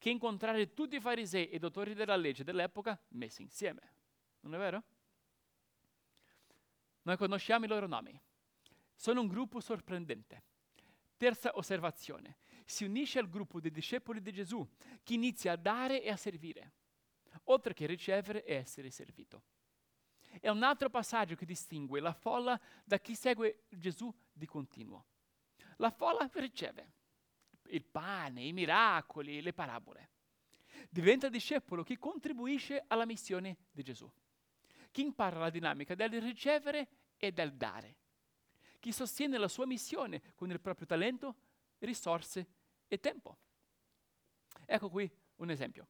che 0.00 0.08
incontrare 0.08 0.72
tutti 0.72 0.96
i 0.96 1.00
farisei 1.00 1.50
e 1.50 1.58
dottori 1.58 1.92
della 1.92 2.16
legge 2.16 2.42
dell'epoca 2.42 2.98
messi 3.08 3.42
insieme. 3.42 3.92
Non 4.40 4.54
è 4.54 4.58
vero? 4.58 4.82
Noi 7.02 7.18
conosciamo 7.18 7.66
i 7.66 7.68
loro 7.68 7.86
nomi. 7.86 8.18
Sono 8.94 9.20
un 9.20 9.26
gruppo 9.26 9.60
sorprendente. 9.60 10.42
Terza 11.18 11.54
osservazione. 11.54 12.38
Si 12.64 12.84
unisce 12.84 13.18
al 13.18 13.28
gruppo 13.28 13.60
dei 13.60 13.70
discepoli 13.70 14.22
di 14.22 14.32
Gesù, 14.32 14.66
che 15.02 15.12
inizia 15.12 15.52
a 15.52 15.56
dare 15.56 16.02
e 16.02 16.08
a 16.08 16.16
servire, 16.16 16.72
oltre 17.44 17.74
che 17.74 17.84
ricevere 17.84 18.42
e 18.42 18.54
essere 18.54 18.90
servito. 18.90 19.42
È 20.40 20.48
un 20.48 20.62
altro 20.62 20.88
passaggio 20.88 21.34
che 21.34 21.44
distingue 21.44 22.00
la 22.00 22.14
folla 22.14 22.58
da 22.84 22.98
chi 22.98 23.14
segue 23.14 23.64
Gesù 23.68 24.10
di 24.32 24.46
continuo. 24.46 25.04
La 25.76 25.90
folla 25.90 26.26
riceve 26.32 26.99
il 27.70 27.84
pane, 27.84 28.42
i 28.42 28.52
miracoli, 28.52 29.40
le 29.40 29.52
parabole. 29.52 30.10
Diventa 30.88 31.28
discepolo 31.28 31.82
chi 31.82 31.98
contribuisce 31.98 32.84
alla 32.86 33.06
missione 33.06 33.56
di 33.70 33.82
Gesù, 33.82 34.10
chi 34.90 35.02
impara 35.02 35.38
la 35.38 35.50
dinamica 35.50 35.94
del 35.94 36.20
ricevere 36.20 36.88
e 37.16 37.32
del 37.32 37.54
dare, 37.54 37.96
chi 38.78 38.92
sostiene 38.92 39.38
la 39.38 39.48
sua 39.48 39.66
missione 39.66 40.34
con 40.34 40.50
il 40.50 40.60
proprio 40.60 40.86
talento, 40.86 41.36
risorse 41.78 42.46
e 42.88 42.98
tempo. 42.98 43.38
Ecco 44.66 44.88
qui 44.88 45.10
un 45.36 45.50
esempio. 45.50 45.86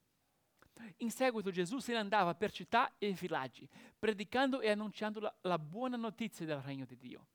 In 0.98 1.10
seguito 1.10 1.50
Gesù 1.50 1.78
se 1.78 1.92
ne 1.92 1.98
andava 1.98 2.34
per 2.34 2.52
città 2.52 2.96
e 2.98 3.12
villaggi, 3.12 3.68
predicando 3.98 4.60
e 4.60 4.70
annunciando 4.70 5.20
la, 5.20 5.34
la 5.42 5.58
buona 5.58 5.96
notizia 5.96 6.46
del 6.46 6.60
regno 6.60 6.84
di 6.84 6.96
Dio. 6.96 7.26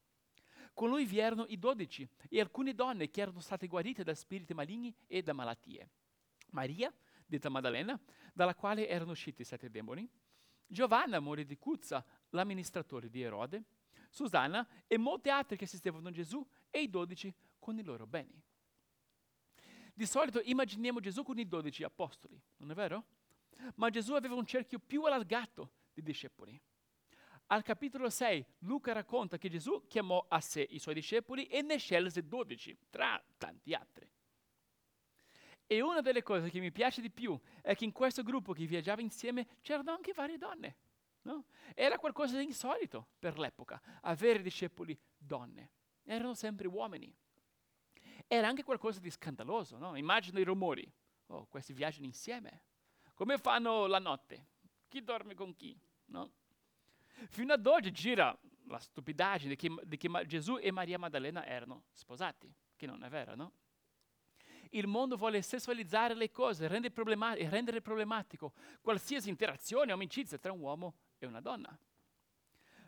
Con 0.76 0.90
lui 0.90 1.06
vi 1.06 1.20
erano 1.20 1.46
i 1.48 1.58
dodici 1.58 2.06
e 2.28 2.42
alcune 2.42 2.76
donne 2.76 3.10
che 3.10 3.22
erano 3.22 3.40
state 3.40 3.66
guarite 3.66 4.04
da 4.04 4.14
spiriti 4.14 4.54
maligni 4.54 4.94
e 5.08 5.24
da 5.24 5.32
malattie. 5.32 5.90
Maria, 6.50 6.94
detta 7.26 7.48
Maddalena, 7.48 7.98
dalla 8.34 8.54
quale 8.54 8.86
erano 8.86 9.12
usciti 9.12 9.42
i 9.42 9.46
sette 9.46 9.70
demoni, 9.70 10.06
Giovanna, 10.68 11.20
moglie 11.20 11.46
di 11.46 11.58
Cuzza, 11.58 12.06
l'amministratore 12.32 13.10
di 13.10 13.22
Erode, 13.22 13.64
Susanna 14.10 14.68
e 14.86 14.98
molte 14.98 15.30
altre 15.30 15.56
che 15.56 15.64
assistevano 15.64 16.10
a 16.10 16.12
Gesù 16.12 16.46
e 16.70 16.82
i 16.82 16.90
dodici 16.90 17.34
con 17.58 17.78
i 17.80 17.84
loro 17.84 18.06
beni. 18.06 18.38
Di 19.94 20.06
solito 20.06 20.42
immaginiamo 20.44 21.00
Gesù 21.00 21.24
con 21.24 21.40
i 21.40 21.48
dodici 21.48 21.86
apostoli, 21.86 22.38
non 22.58 22.72
è 22.72 22.74
vero? 22.74 23.06
Ma 23.76 23.90
Gesù 23.90 24.14
aveva 24.14 24.36
un 24.36 24.46
cerchio 24.46 24.80
più 24.80 25.04
allargato 25.04 25.72
di 25.94 26.02
discepoli. 26.02 26.62
Al 27.48 27.62
capitolo 27.62 28.10
6 28.10 28.44
Luca 28.60 28.92
racconta 28.92 29.38
che 29.38 29.50
Gesù 29.50 29.86
chiamò 29.88 30.26
a 30.28 30.40
sé 30.42 30.66
i 30.72 30.80
suoi 30.80 30.96
discepoli 30.96 31.46
e 31.46 31.62
ne 31.62 31.78
scelse 31.78 32.28
dodici, 32.28 32.76
tra 32.90 33.24
tanti 33.38 33.74
altri. 33.74 34.10
E 35.68 35.82
una 35.82 36.02
delle 36.02 36.24
cose 36.24 36.50
che 36.50 36.60
mi 36.60 36.72
piace 36.72 37.02
di 37.02 37.12
più 37.12 37.40
è 37.62 37.76
che 37.76 37.86
in 37.86 37.92
questo 37.92 38.24
gruppo 38.24 38.54
che 38.54 38.66
viaggiava 38.66 39.02
insieme 39.02 39.48
c'erano 39.62 39.92
anche 39.92 40.14
varie 40.14 40.38
donne. 40.38 40.78
No? 41.22 41.46
Era 41.74 41.98
qualcosa 41.98 42.38
di 42.38 42.44
insolito 42.44 43.08
per 43.20 43.38
l'epoca, 43.38 43.82
avere 44.02 44.42
discepoli 44.42 44.98
donne. 45.18 45.72
Erano 46.04 46.36
sempre 46.36 46.68
uomini. 46.68 47.14
Era 48.28 48.48
anche 48.48 48.64
qualcosa 48.64 49.00
di 49.00 49.10
scandaloso, 49.10 49.78
no? 49.78 49.96
Immagino 49.96 50.40
i 50.40 50.44
rumori. 50.44 50.92
Oh, 51.28 51.46
questi 51.48 51.74
viaggiano 51.74 52.06
insieme. 52.06 52.62
Come 53.14 53.38
fanno 53.38 53.88
la 53.88 54.00
notte? 54.00 54.48
Chi 54.88 55.04
dorme 55.04 55.34
con 55.34 55.56
chi? 55.56 55.80
No? 56.06 56.32
Fino 57.30 57.54
ad 57.54 57.66
oggi 57.66 57.92
gira 57.92 58.38
la 58.68 58.80
stupidaggine 58.80 59.56
di 59.56 59.56
che, 59.56 59.76
di 59.84 59.98
che 59.98 60.26
Gesù 60.26 60.58
e 60.60 60.72
Maria 60.72 60.98
Maddalena 60.98 61.46
erano 61.46 61.86
sposati, 61.92 62.52
che 62.76 62.86
non 62.86 63.04
è 63.04 63.10
vero, 63.10 63.36
no? 63.36 63.54
il 64.72 64.88
mondo 64.88 65.16
vuole 65.16 65.42
sessualizzare 65.42 66.14
le 66.14 66.32
cose, 66.32 66.68
rendere, 66.68 66.94
problemat- 66.94 67.40
rendere 67.50 67.82
problematico 67.82 68.54
qualsiasi 68.82 69.30
interazione 69.30 69.92
o 69.92 69.96
amicizia 69.96 70.38
tra 70.38 70.52
un 70.52 70.60
uomo 70.60 70.96
e 71.18 71.26
una 71.26 71.40
donna. 71.40 71.78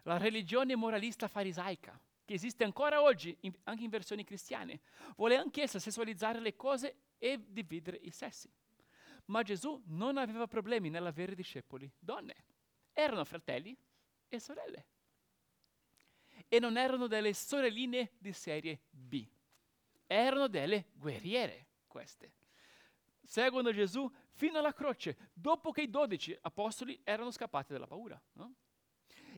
La 0.03 0.17
religione 0.17 0.75
moralista 0.75 1.27
farisaica, 1.27 1.99
che 2.25 2.33
esiste 2.33 2.63
ancora 2.63 3.01
oggi, 3.01 3.35
in, 3.41 3.53
anche 3.63 3.83
in 3.83 3.89
versioni 3.89 4.23
cristiane, 4.23 4.81
vuole 5.15 5.37
anch'essa 5.37 5.79
sessualizzare 5.79 6.39
le 6.39 6.55
cose 6.55 6.95
e 7.17 7.41
dividere 7.45 7.97
i 7.97 8.11
sessi. 8.11 8.51
Ma 9.25 9.43
Gesù 9.43 9.81
non 9.87 10.17
aveva 10.17 10.47
problemi 10.47 10.89
nell'avere 10.89 11.35
discepoli 11.35 11.89
donne. 11.99 12.35
Erano 12.93 13.25
fratelli 13.25 13.77
e 14.29 14.39
sorelle. 14.39 14.85
E 16.47 16.59
non 16.59 16.77
erano 16.77 17.07
delle 17.07 17.33
sorelline 17.33 18.11
di 18.17 18.31
serie 18.31 18.81
B, 18.89 19.27
erano 20.05 20.47
delle 20.47 20.85
guerriere 20.93 21.67
queste. 21.87 22.33
Seguono 23.23 23.71
Gesù 23.73 24.09
fino 24.31 24.59
alla 24.59 24.73
croce, 24.73 25.31
dopo 25.33 25.71
che 25.71 25.81
i 25.81 25.89
dodici 25.89 26.37
apostoli 26.41 26.99
erano 27.03 27.31
scappati 27.31 27.73
dalla 27.73 27.87
paura. 27.87 28.21
No? 28.33 28.53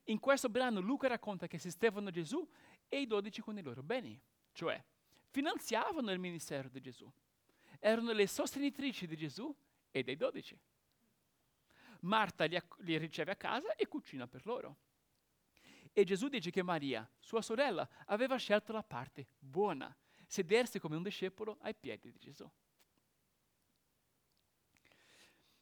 In 0.05 0.19
questo 0.19 0.49
brano 0.49 0.79
Luca 0.79 1.07
racconta 1.07 1.47
che 1.47 1.55
esistevano 1.55 2.11
Gesù 2.11 2.47
e 2.87 3.01
i 3.01 3.07
dodici 3.07 3.41
con 3.41 3.57
i 3.57 3.61
loro 3.61 3.81
beni, 3.81 4.19
cioè 4.51 4.83
finanziavano 5.29 6.11
il 6.11 6.19
ministero 6.19 6.69
di 6.69 6.81
Gesù. 6.81 7.11
Erano 7.79 8.11
le 8.11 8.27
sostenitrici 8.27 9.07
di 9.07 9.15
Gesù 9.15 9.55
e 9.91 10.03
dei 10.03 10.15
dodici. 10.15 10.59
Marta 12.01 12.45
li, 12.45 12.55
acc- 12.55 12.79
li 12.79 12.97
riceve 12.97 13.31
a 13.31 13.35
casa 13.35 13.75
e 13.75 13.87
cucina 13.87 14.27
per 14.27 14.45
loro. 14.45 14.77
E 15.91 16.03
Gesù 16.03 16.27
dice 16.27 16.51
che 16.51 16.63
Maria, 16.63 17.09
sua 17.19 17.41
sorella, 17.41 17.87
aveva 18.05 18.37
scelto 18.37 18.71
la 18.71 18.83
parte 18.83 19.27
buona, 19.37 19.93
sedersi 20.27 20.79
come 20.79 20.95
un 20.95 21.03
discepolo 21.03 21.57
ai 21.61 21.75
piedi 21.75 22.11
di 22.11 22.19
Gesù. 22.19 22.49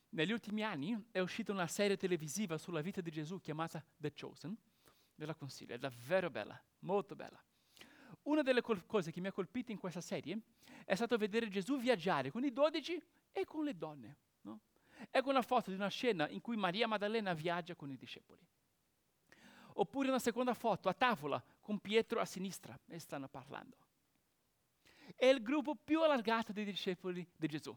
Negli 0.09 0.31
ultimi 0.31 0.63
anni 0.63 1.07
è 1.11 1.19
uscita 1.19 1.51
una 1.51 1.67
serie 1.67 1.97
televisiva 1.97 2.57
sulla 2.57 2.81
vita 2.81 3.01
di 3.01 3.11
Gesù 3.11 3.39
chiamata 3.39 3.83
The 3.97 4.13
Chosen. 4.13 4.55
Ve 5.15 5.25
la 5.25 5.35
consiglio, 5.35 5.73
è 5.73 5.77
davvero 5.77 6.29
bella, 6.29 6.61
molto 6.79 7.15
bella. 7.15 7.41
Una 8.23 8.41
delle 8.41 8.61
col- 8.61 8.85
cose 8.85 9.11
che 9.11 9.21
mi 9.21 9.27
ha 9.27 9.31
colpito 9.31 9.71
in 9.71 9.77
questa 9.77 10.01
serie 10.01 10.39
è 10.85 10.95
stato 10.95 11.17
vedere 11.17 11.49
Gesù 11.49 11.77
viaggiare 11.77 12.31
con 12.31 12.43
i 12.43 12.51
dodici 12.51 13.01
e 13.31 13.45
con 13.45 13.63
le 13.63 13.75
donne. 13.75 14.17
Ecco 15.09 15.29
una 15.29 15.41
foto 15.41 15.69
di 15.69 15.75
una 15.75 15.87
scena 15.87 16.27
in 16.29 16.41
cui 16.41 16.55
Maria 16.55 16.87
Maddalena 16.87 17.33
viaggia 17.33 17.75
con 17.75 17.89
i 17.91 17.97
discepoli. 17.97 18.45
Oppure 19.73 20.09
una 20.09 20.19
seconda 20.19 20.53
foto 20.53 20.89
a 20.89 20.93
tavola 20.93 21.43
con 21.61 21.79
Pietro 21.79 22.19
a 22.19 22.25
sinistra 22.25 22.77
e 22.87 22.99
stanno 22.99 23.27
parlando 23.27 23.85
è 25.15 25.25
il 25.25 25.41
gruppo 25.41 25.75
più 25.75 26.01
allargato 26.01 26.51
dei 26.51 26.65
discepoli 26.65 27.27
di 27.35 27.47
Gesù, 27.47 27.75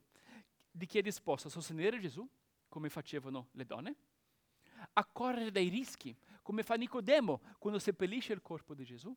di 0.71 0.87
chi 0.87 0.99
è 0.99 1.03
disposto 1.03 1.49
a 1.49 1.51
sostenere 1.51 2.01
Gesù, 2.01 2.27
come 2.69 2.89
facevano 2.89 3.49
le 3.53 3.65
donne, 3.65 3.95
a 4.95 5.05
correre 5.05 5.51
dai 5.51 5.69
rischi, 5.69 6.17
come 6.43 6.63
fa 6.63 6.75
Nicodemo 6.75 7.41
quando 7.59 7.79
seppellisce 7.79 8.33
il 8.33 8.43
corpo 8.43 8.75
di 8.75 8.85
Gesù, 8.85 9.15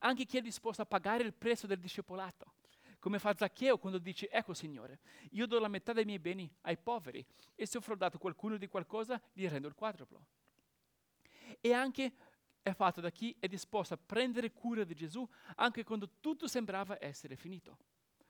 anche 0.00 0.24
chi 0.24 0.38
è 0.38 0.40
disposto 0.40 0.82
a 0.82 0.86
pagare 0.86 1.22
il 1.22 1.32
prezzo 1.32 1.66
del 1.66 1.78
discepolato, 1.78 2.54
come 3.00 3.18
fa 3.18 3.34
Zaccheo 3.34 3.78
quando 3.78 3.98
dice, 3.98 4.28
ecco 4.30 4.54
Signore, 4.54 5.00
io 5.30 5.46
do 5.46 5.58
la 5.58 5.68
metà 5.68 5.92
dei 5.92 6.04
miei 6.04 6.18
beni 6.18 6.48
ai 6.62 6.76
poveri 6.76 7.24
e 7.54 7.66
se 7.66 7.78
ho 7.78 7.80
frodato 7.80 8.18
qualcuno 8.18 8.56
di 8.56 8.68
qualcosa, 8.68 9.20
gli 9.32 9.48
rendo 9.48 9.66
il 9.66 9.74
quadruplo. 9.74 10.24
E 11.60 11.72
anche 11.72 12.12
è 12.62 12.72
fatto 12.74 13.00
da 13.00 13.10
chi 13.10 13.34
è 13.38 13.48
disposto 13.48 13.94
a 13.94 13.98
prendere 13.98 14.52
cura 14.52 14.84
di 14.84 14.94
Gesù 14.94 15.26
anche 15.56 15.82
quando 15.82 16.10
tutto 16.20 16.46
sembrava 16.46 16.98
essere 17.00 17.36
finito, 17.36 17.78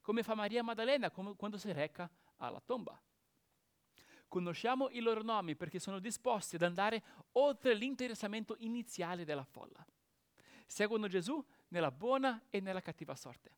come 0.01 0.23
fa 0.23 0.35
Maria 0.35 0.63
Maddalena 0.63 1.11
quando 1.11 1.59
si 1.59 1.71
reca 1.73 2.09
alla 2.37 2.63
tomba. 2.65 2.99
Conosciamo 4.29 4.89
i 4.91 5.01
loro 5.01 5.23
nomi 5.23 5.57
perché 5.57 5.81
sono 5.81 5.99
disposti 5.99 6.55
ad 6.55 6.63
andare 6.63 7.03
oltre 7.33 7.75
l'interessamento 7.75 8.55
iniziale 8.61 9.25
della 9.25 9.43
folla. 9.43 9.85
Seguono 10.65 11.09
Gesù 11.09 11.45
nella 11.69 11.91
buona 11.91 12.45
e 12.49 12.61
nella 12.61 12.81
cattiva 12.81 13.17
sorte. 13.17 13.51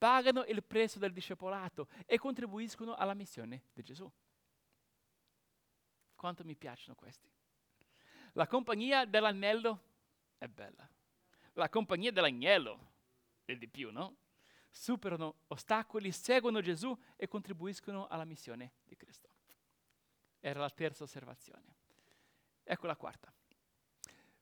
Pagano 0.00 0.44
il 0.44 0.64
prezzo 0.64 0.98
del 0.98 1.12
discepolato 1.12 1.86
e 2.06 2.16
contribuiscono 2.16 2.94
alla 2.94 3.12
missione 3.12 3.64
di 3.74 3.82
Gesù. 3.82 4.10
Quanto 6.14 6.42
mi 6.42 6.56
piacciono 6.56 6.94
questi. 6.94 7.30
La 8.32 8.46
compagnia 8.46 9.04
dell'anello 9.04 9.82
è 10.38 10.46
bella. 10.46 10.88
La 11.52 11.68
compagnia 11.68 12.10
dell'agnello 12.12 12.92
è 13.44 13.54
di 13.56 13.68
più, 13.68 13.92
no? 13.92 14.16
Superano 14.70 15.40
ostacoli, 15.48 16.12
seguono 16.12 16.62
Gesù 16.62 16.98
e 17.14 17.28
contribuiscono 17.28 18.06
alla 18.06 18.24
missione 18.24 18.76
di 18.84 18.96
Cristo. 18.96 19.28
Era 20.38 20.60
la 20.60 20.70
terza 20.70 21.04
osservazione. 21.04 21.74
Ecco 22.64 22.86
la 22.86 22.96
quarta. 22.96 23.30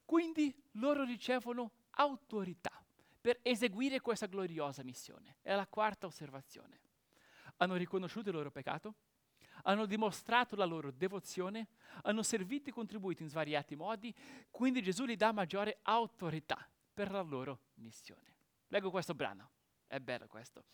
Quindi 0.05 0.55
loro 0.75 1.03
ricevono 1.03 1.73
autorità 1.91 2.79
per 3.21 3.39
eseguire 3.43 4.01
questa 4.01 4.27
gloriosa 4.27 4.83
missione. 4.83 5.37
È 5.43 5.55
la 5.55 5.67
quarta 5.67 6.07
osservazione. 6.07 6.81
Hanno 7.57 7.75
riconosciuto 7.75 8.29
il 8.29 8.37
loro 8.37 8.51
peccato, 8.51 8.95
hanno 9.65 9.87
dimostrato 9.87 10.55
la 10.57 10.65
loro 10.65 10.91
devozione, 10.91 11.69
hanno 12.03 12.23
servito 12.23 12.71
e 12.71 12.73
contribuito 12.73 13.23
in 13.23 13.29
svariati 13.29 13.75
modi, 13.75 14.15
quindi 14.51 14.83
Gesù 14.83 15.05
gli 15.05 15.17
dà 15.17 15.33
maggiore 15.33 15.79
autorità 15.83 16.69
per 16.93 17.11
la 17.11 17.21
loro 17.23 17.61
missione. 17.75 18.37
Leggo 18.69 18.91
questo 18.91 19.15
brano, 19.15 19.51
è 19.87 19.99
bello 19.99 20.27
questo. 20.27 20.65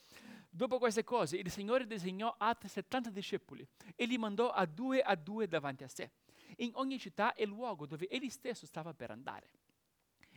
Dopo 0.51 0.79
queste 0.79 1.05
cose 1.05 1.37
il 1.37 1.51
Signore 1.51 1.87
disegnò 1.87 2.35
altri 2.39 2.69
70 2.69 3.11
discepoli 3.11 3.67
e 3.95 4.05
li 4.05 4.19
mandò 4.19 4.51
a 4.51 4.67
due 4.67 5.01
a 5.01 5.15
due 5.15 5.49
davanti 5.49 5.85
a 5.85 5.89
sé, 5.89 6.11
in 6.59 6.71
ogni 6.75 6.99
città 6.99 7.35
e 7.35 7.47
luogo 7.47 7.87
dove 7.87 8.09
egli 8.09 8.31
stesso 8.31 8.67
stava 8.67 8.95
per 8.95 9.11
andare. 9.11 9.49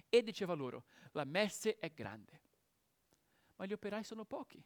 E 0.09 0.23
diceva 0.23 0.53
loro, 0.53 0.85
la 1.11 1.25
messe 1.25 1.77
è 1.77 1.91
grande, 1.91 2.41
ma 3.57 3.65
gli 3.65 3.73
operai 3.73 4.03
sono 4.03 4.25
pochi. 4.25 4.63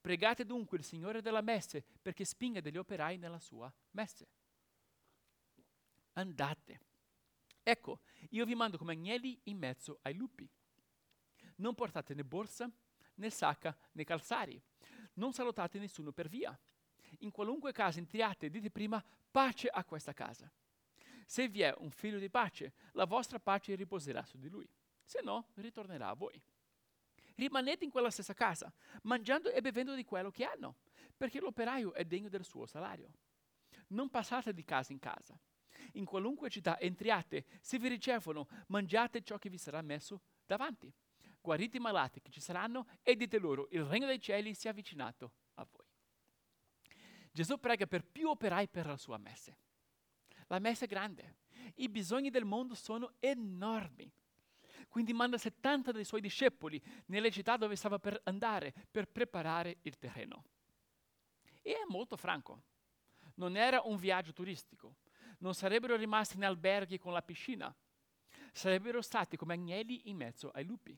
Pregate 0.00 0.44
dunque 0.44 0.78
il 0.78 0.84
Signore 0.84 1.22
della 1.22 1.40
messe 1.42 1.84
perché 2.02 2.24
spinga 2.24 2.60
degli 2.60 2.76
operai 2.76 3.16
nella 3.18 3.38
sua 3.38 3.72
messe. 3.92 4.28
Andate. 6.14 6.80
Ecco, 7.62 8.00
io 8.30 8.44
vi 8.44 8.56
mando 8.56 8.76
come 8.76 8.92
agnelli 8.94 9.38
in 9.44 9.58
mezzo 9.58 10.00
ai 10.02 10.14
lupi. 10.14 10.48
Non 11.56 11.74
portate 11.74 12.14
né 12.14 12.24
borsa, 12.24 12.68
né 13.14 13.30
sacca, 13.30 13.76
né 13.92 14.02
calzari. 14.02 14.60
Non 15.14 15.32
salutate 15.32 15.78
nessuno 15.78 16.10
per 16.10 16.28
via. 16.28 16.58
In 17.20 17.30
qualunque 17.30 17.72
casa 17.72 18.00
entriate, 18.00 18.50
dite 18.50 18.70
prima 18.70 19.02
pace 19.30 19.68
a 19.68 19.84
questa 19.84 20.12
casa. 20.12 20.52
Se 21.24 21.48
vi 21.48 21.62
è 21.62 21.72
un 21.78 21.90
figlio 21.90 22.18
di 22.18 22.28
pace, 22.28 22.72
la 22.92 23.04
vostra 23.04 23.38
pace 23.38 23.76
riposerà 23.76 24.24
su 24.24 24.36
di 24.36 24.48
lui. 24.48 24.68
Se 25.12 25.20
no, 25.22 25.48
ritornerà 25.56 26.08
a 26.08 26.14
voi 26.14 26.42
rimanete 27.34 27.84
in 27.84 27.90
quella 27.90 28.10
stessa 28.10 28.32
casa, 28.34 28.72
mangiando 29.02 29.50
e 29.50 29.60
bevendo 29.60 29.94
di 29.94 30.04
quello 30.04 30.30
che 30.30 30.44
hanno, 30.44 30.76
perché 31.16 31.40
l'operaio 31.40 31.92
è 31.92 32.04
degno 32.04 32.28
del 32.28 32.44
suo 32.44 32.64
salario. 32.66 33.10
Non 33.88 34.08
passate 34.08 34.54
di 34.54 34.64
casa 34.64 34.92
in 34.92 34.98
casa. 34.98 35.38
In 35.94 36.06
qualunque 36.06 36.48
città 36.48 36.78
entriate, 36.78 37.44
se 37.60 37.78
vi 37.78 37.88
ricevono, 37.88 38.48
mangiate 38.68 39.22
ciò 39.22 39.38
che 39.38 39.50
vi 39.50 39.58
sarà 39.58 39.82
messo 39.82 40.22
davanti. 40.46 40.92
Guarite 41.40 41.78
i 41.78 41.80
malati 41.80 42.20
che 42.20 42.30
ci 42.30 42.40
saranno 42.40 42.86
e 43.02 43.14
dite 43.16 43.38
loro, 43.38 43.68
il 43.70 43.84
regno 43.84 44.06
dei 44.06 44.20
cieli 44.20 44.54
si 44.54 44.66
è 44.66 44.70
avvicinato 44.70 45.32
a 45.54 45.66
voi. 45.70 45.86
Gesù 47.32 47.58
prega 47.58 47.86
per 47.86 48.04
più 48.04 48.28
operai 48.28 48.68
per 48.68 48.86
la 48.86 48.96
sua 48.96 49.18
messe. 49.18 49.58
La 50.46 50.58
messa 50.58 50.84
è 50.84 50.88
grande. 50.88 51.38
I 51.76 51.88
bisogni 51.88 52.30
del 52.30 52.44
mondo 52.44 52.74
sono 52.74 53.14
enormi. 53.18 54.10
Quindi 54.92 55.14
manda 55.14 55.38
70 55.38 55.90
dei 55.90 56.04
suoi 56.04 56.20
discepoli 56.20 56.78
nelle 57.06 57.30
città 57.30 57.56
dove 57.56 57.76
stava 57.76 57.98
per 57.98 58.20
andare 58.24 58.74
per 58.90 59.08
preparare 59.08 59.78
il 59.84 59.96
terreno. 59.96 60.44
E 61.62 61.72
è 61.72 61.84
molto 61.88 62.18
franco. 62.18 62.64
Non 63.36 63.56
era 63.56 63.80
un 63.80 63.96
viaggio 63.96 64.34
turistico. 64.34 64.96
Non 65.38 65.54
sarebbero 65.54 65.96
rimasti 65.96 66.36
in 66.36 66.44
alberghi 66.44 66.98
con 66.98 67.14
la 67.14 67.22
piscina. 67.22 67.74
Sarebbero 68.52 69.00
stati 69.00 69.38
come 69.38 69.54
agnelli 69.54 70.10
in 70.10 70.16
mezzo 70.18 70.50
ai 70.50 70.66
lupi, 70.66 70.94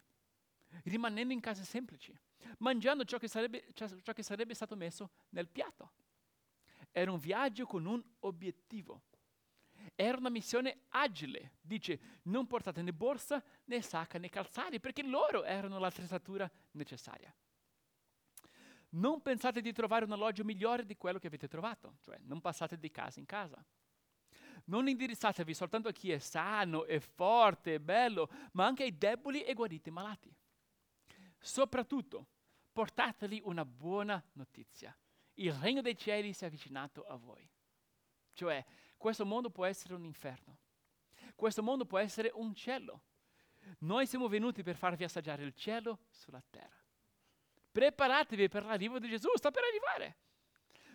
rimanendo 0.82 1.32
in 1.32 1.38
case 1.38 1.62
semplici, 1.62 2.12
mangiando 2.58 3.04
ciò 3.04 3.16
che 3.16 3.28
sarebbe, 3.28 3.68
ciò 3.74 4.12
che 4.12 4.24
sarebbe 4.24 4.54
stato 4.54 4.74
messo 4.74 5.10
nel 5.28 5.46
piatto. 5.46 5.92
Era 6.90 7.12
un 7.12 7.20
viaggio 7.20 7.64
con 7.64 7.86
un 7.86 8.02
obiettivo 8.18 9.02
era 9.94 10.16
una 10.16 10.30
missione 10.30 10.82
agile. 10.90 11.52
Dice, 11.60 12.20
non 12.24 12.46
portate 12.46 12.82
né 12.82 12.92
borsa, 12.92 13.42
né 13.64 13.80
sacca, 13.80 14.18
né 14.18 14.28
calzari, 14.28 14.80
perché 14.80 15.02
loro 15.02 15.44
erano 15.44 15.78
l'attrezzatura 15.78 16.50
necessaria. 16.72 17.34
Non 18.90 19.22
pensate 19.22 19.60
di 19.60 19.72
trovare 19.72 20.04
un 20.04 20.12
alloggio 20.12 20.44
migliore 20.44 20.84
di 20.84 20.96
quello 20.96 21.18
che 21.18 21.26
avete 21.26 21.48
trovato, 21.48 21.96
cioè 22.00 22.16
non 22.22 22.40
passate 22.40 22.78
di 22.78 22.90
casa 22.90 23.18
in 23.18 23.26
casa. 23.26 23.64
Non 24.66 24.88
indirizzatevi 24.88 25.52
soltanto 25.52 25.88
a 25.88 25.92
chi 25.92 26.10
è 26.10 26.18
sano, 26.18 26.84
è 26.84 26.98
forte, 26.98 27.74
è 27.74 27.78
bello, 27.80 28.30
ma 28.52 28.64
anche 28.64 28.84
ai 28.84 28.96
deboli 28.96 29.42
e 29.42 29.52
guariti 29.52 29.90
malati. 29.90 30.34
Soprattutto, 31.38 32.28
portateli 32.72 33.42
una 33.44 33.64
buona 33.64 34.22
notizia. 34.32 34.96
Il 35.34 35.52
regno 35.52 35.82
dei 35.82 35.96
cieli 35.96 36.32
si 36.32 36.44
è 36.44 36.46
avvicinato 36.46 37.04
a 37.04 37.16
voi. 37.16 37.48
Cioè, 38.32 38.64
questo 38.96 39.26
mondo 39.26 39.50
può 39.50 39.64
essere 39.64 39.94
un 39.94 40.04
inferno. 40.04 40.58
Questo 41.34 41.62
mondo 41.62 41.84
può 41.84 41.98
essere 41.98 42.30
un 42.34 42.54
cielo. 42.54 43.02
Noi 43.80 44.06
siamo 44.06 44.28
venuti 44.28 44.62
per 44.62 44.76
farvi 44.76 45.04
assaggiare 45.04 45.42
il 45.42 45.54
cielo 45.54 46.00
sulla 46.10 46.42
terra. 46.50 46.82
Preparatevi 47.72 48.48
per 48.48 48.64
l'arrivo 48.64 48.98
di 48.98 49.08
Gesù, 49.08 49.28
sta 49.34 49.50
per 49.50 49.64
arrivare. 49.64 50.16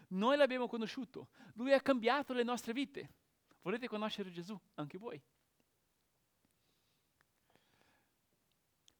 Noi 0.09 0.37
l'abbiamo 0.37 0.67
conosciuto, 0.67 1.29
lui 1.53 1.73
ha 1.73 1.81
cambiato 1.81 2.33
le 2.33 2.43
nostre 2.43 2.73
vite. 2.73 3.13
Volete 3.61 3.87
conoscere 3.87 4.31
Gesù 4.31 4.59
anche 4.75 4.97
voi? 4.97 5.21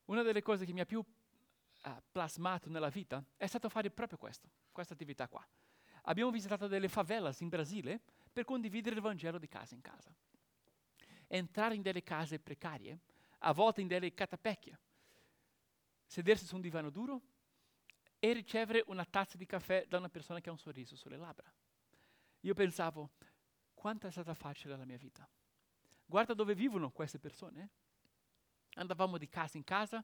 Una 0.06 0.24
delle 0.24 0.42
cose 0.42 0.66
che 0.66 0.74
mi 0.74 0.82
ha 0.82 0.86
più 0.86 1.00
uh, 1.00 1.90
plasmato 2.12 2.70
nella 2.70 2.90
vita 2.90 3.24
è 3.38 3.48
stato 3.48 3.70
fare 3.70 3.90
proprio 3.90 4.18
questo, 4.18 4.50
questa 4.72 4.94
attività 4.94 5.28
qua. 5.28 5.48
Abbiamo 6.04 6.32
visitato 6.32 6.68
delle 6.68 6.90
favelas 6.90 7.40
in 7.42 7.50
Brasile 7.50 8.02
per 8.40 8.48
condividere 8.48 8.96
il 8.96 9.02
Vangelo 9.02 9.38
di 9.38 9.50
casa 9.50 9.76
in 9.76 9.82
casa. 9.82 10.16
Entrare 11.28 11.76
in 11.76 11.82
delle 11.82 12.04
case 12.04 12.40
precarie, 12.40 13.00
a 13.40 13.52
volte 13.52 13.82
in 13.82 13.88
delle 13.88 14.14
catapecchie, 14.14 14.80
sedersi 16.06 16.46
su 16.46 16.56
un 16.56 16.62
divano 16.62 16.90
duro 16.90 17.22
e 18.18 18.32
ricevere 18.32 18.82
una 18.88 19.04
tazza 19.04 19.36
di 19.36 19.46
caffè 19.46 19.86
da 19.90 19.98
una 19.98 20.08
persona 20.08 20.40
che 20.40 20.48
ha 20.48 20.54
un 20.54 20.58
sorriso 20.58 20.96
sulle 20.96 21.18
labbra. 21.18 21.52
Io 22.42 22.54
pensavo, 22.54 23.10
quanto 23.74 24.08
è 24.08 24.12
stata 24.12 24.34
facile 24.34 24.78
la 24.78 24.86
mia 24.86 24.98
vita. 24.98 25.28
Guarda 26.06 26.34
dove 26.34 26.56
vivono 26.56 26.92
queste 26.92 27.20
persone. 27.20 27.70
Andavamo 28.76 29.18
di 29.18 29.28
casa 29.28 29.58
in 29.58 29.66
casa, 29.66 30.02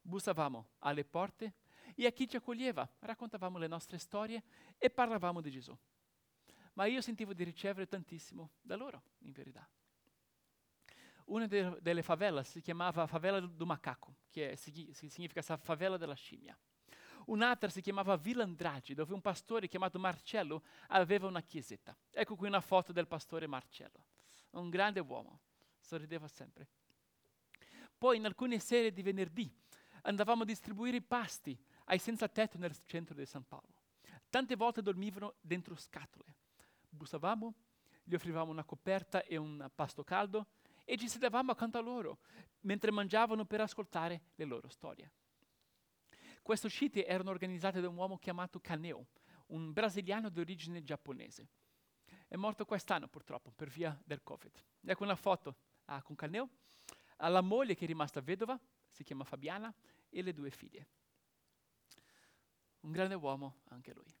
bussavamo 0.00 0.70
alle 0.78 1.04
porte 1.04 1.52
e 1.94 2.06
a 2.06 2.12
chi 2.12 2.26
ci 2.26 2.36
accoglieva 2.36 2.90
raccontavamo 3.00 3.58
le 3.58 3.66
nostre 3.66 3.98
storie 3.98 4.42
e 4.78 4.88
parlavamo 4.88 5.42
di 5.42 5.50
Gesù 5.50 5.78
ma 6.74 6.86
io 6.86 7.00
sentivo 7.00 7.32
di 7.32 7.44
ricevere 7.44 7.86
tantissimo 7.86 8.50
da 8.60 8.76
loro, 8.76 9.02
in 9.20 9.32
verità. 9.32 9.68
Una 11.26 11.46
de, 11.46 11.78
delle 11.80 12.02
favela 12.02 12.42
si 12.42 12.60
chiamava 12.60 13.06
Favela 13.06 13.40
do 13.40 13.64
Macaco, 13.64 14.16
che 14.30 14.50
è, 14.50 14.54
si, 14.56 14.90
si 14.92 15.08
significa 15.08 15.40
favela 15.56 15.96
della 15.96 16.14
scimmia. 16.14 16.56
Un'altra 17.26 17.70
si 17.70 17.80
chiamava 17.80 18.16
Villa 18.16 18.42
Andrade, 18.42 18.92
dove 18.92 19.14
un 19.14 19.22
pastore 19.22 19.68
chiamato 19.68 19.98
Marcello 19.98 20.62
aveva 20.88 21.26
una 21.26 21.40
chiesetta. 21.40 21.96
Ecco 22.10 22.36
qui 22.36 22.48
una 22.48 22.60
foto 22.60 22.92
del 22.92 23.06
pastore 23.06 23.46
Marcello, 23.46 24.04
un 24.50 24.68
grande 24.68 25.00
uomo, 25.00 25.40
sorrideva 25.80 26.28
sempre. 26.28 26.68
Poi 27.96 28.18
in 28.18 28.26
alcune 28.26 28.58
sere 28.58 28.92
di 28.92 29.00
venerdì 29.00 29.50
andavamo 30.02 30.42
a 30.42 30.46
distribuire 30.46 30.98
i 30.98 31.02
pasti 31.02 31.58
ai 31.84 31.98
senza 31.98 32.28
tetto 32.28 32.58
nel 32.58 32.76
centro 32.84 33.14
di 33.14 33.24
San 33.24 33.46
Paolo. 33.46 33.72
Tante 34.28 34.56
volte 34.56 34.82
dormivano 34.82 35.36
dentro 35.40 35.74
scatole 35.76 36.42
bussavamo, 36.94 37.54
gli 38.02 38.14
offrivamo 38.14 38.50
una 38.50 38.64
coperta 38.64 39.22
e 39.24 39.36
un 39.36 39.70
pasto 39.74 40.04
caldo 40.04 40.46
e 40.84 40.96
ci 40.96 41.08
sedevamo 41.08 41.52
accanto 41.52 41.78
a 41.78 41.80
loro 41.80 42.18
mentre 42.60 42.90
mangiavano 42.90 43.44
per 43.44 43.60
ascoltare 43.60 44.22
le 44.34 44.44
loro 44.44 44.68
storie. 44.68 45.10
Queste 46.42 46.66
uscite 46.66 47.06
erano 47.06 47.30
organizzate 47.30 47.80
da 47.80 47.88
un 47.88 47.96
uomo 47.96 48.18
chiamato 48.18 48.60
Caneo, 48.60 49.06
un 49.46 49.72
brasiliano 49.72 50.28
di 50.28 50.40
origine 50.40 50.82
giapponese. 50.82 51.48
È 52.28 52.36
morto 52.36 52.64
quest'anno 52.64 53.08
purtroppo 53.08 53.50
per 53.50 53.68
via 53.68 53.98
del 54.04 54.22
Covid. 54.22 54.62
Ecco 54.84 55.04
una 55.04 55.16
foto 55.16 55.56
ah, 55.86 56.02
con 56.02 56.16
Caneo, 56.16 56.48
ha 57.18 57.28
la 57.28 57.40
moglie 57.40 57.74
che 57.74 57.84
è 57.84 57.86
rimasta 57.86 58.20
vedova, 58.20 58.58
si 58.90 59.04
chiama 59.04 59.24
Fabiana, 59.24 59.74
e 60.10 60.22
le 60.22 60.32
due 60.32 60.50
figlie. 60.50 60.86
Un 62.80 62.92
grande 62.92 63.14
uomo 63.14 63.60
anche 63.68 63.92
lui. 63.94 64.14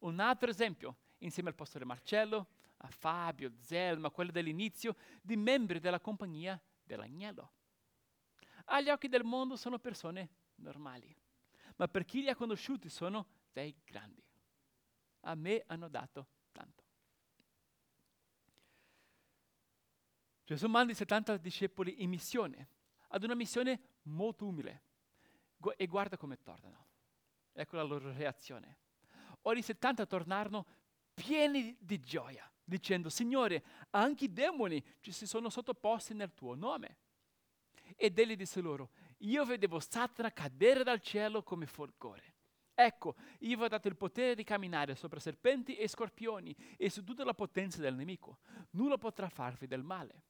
Un 0.00 0.20
altro 0.20 0.50
esempio 0.50 0.96
insieme 1.24 1.48
al 1.48 1.54
pastore 1.54 1.84
Marcello, 1.84 2.48
a 2.78 2.88
Fabio, 2.88 3.52
Zelma, 3.60 4.10
quello 4.10 4.30
dell'inizio, 4.30 4.96
di 5.22 5.36
membri 5.36 5.80
della 5.80 6.00
compagnia 6.00 6.60
dell'agnello. 6.82 7.52
Agli 8.66 8.90
occhi 8.90 9.08
del 9.08 9.24
mondo 9.24 9.56
sono 9.56 9.78
persone 9.78 10.30
normali, 10.56 11.14
ma 11.76 11.88
per 11.88 12.04
chi 12.04 12.22
li 12.22 12.28
ha 12.28 12.36
conosciuti 12.36 12.88
sono 12.88 13.26
dei 13.52 13.74
grandi. 13.84 14.22
A 15.20 15.34
me 15.34 15.64
hanno 15.66 15.88
dato 15.88 16.28
tanto. 16.52 16.82
Gesù 20.44 20.68
manda 20.68 20.92
i 20.92 20.96
70 20.96 21.38
discepoli 21.38 22.02
in 22.02 22.10
missione, 22.10 22.68
ad 23.08 23.22
una 23.24 23.34
missione 23.34 23.80
molto 24.02 24.46
umile. 24.46 24.82
E 25.76 25.86
guarda 25.86 26.18
come 26.18 26.42
tornano. 26.42 26.86
Ecco 27.52 27.76
la 27.76 27.82
loro 27.82 28.12
reazione. 28.12 28.76
Ora 29.42 29.58
i 29.58 29.62
70 29.62 30.04
tornarono 30.04 30.66
pieni 31.14 31.76
di 31.78 32.00
gioia, 32.00 32.50
dicendo, 32.62 33.08
Signore, 33.08 33.62
anche 33.90 34.24
i 34.24 34.32
demoni 34.32 34.82
ci 35.00 35.12
si 35.12 35.26
sono 35.26 35.48
sottoposti 35.48 36.12
nel 36.14 36.34
tuo 36.34 36.54
nome. 36.54 36.98
Ed 37.96 38.18
egli 38.18 38.36
disse 38.36 38.60
loro, 38.60 38.90
io 39.18 39.44
vedevo 39.44 39.78
Satana 39.78 40.32
cadere 40.32 40.82
dal 40.82 41.00
cielo 41.00 41.42
come 41.42 41.66
folgore. 41.66 42.32
Ecco, 42.74 43.14
io 43.40 43.56
vi 43.56 43.62
ho 43.62 43.68
dato 43.68 43.86
il 43.86 43.96
potere 43.96 44.34
di 44.34 44.42
camminare 44.42 44.96
sopra 44.96 45.20
serpenti 45.20 45.76
e 45.76 45.86
scorpioni 45.86 46.54
e 46.76 46.90
su 46.90 47.04
tutta 47.04 47.24
la 47.24 47.34
potenza 47.34 47.80
del 47.80 47.94
nemico. 47.94 48.38
Nulla 48.70 48.98
potrà 48.98 49.28
farvi 49.28 49.68
del 49.68 49.84
male. 49.84 50.22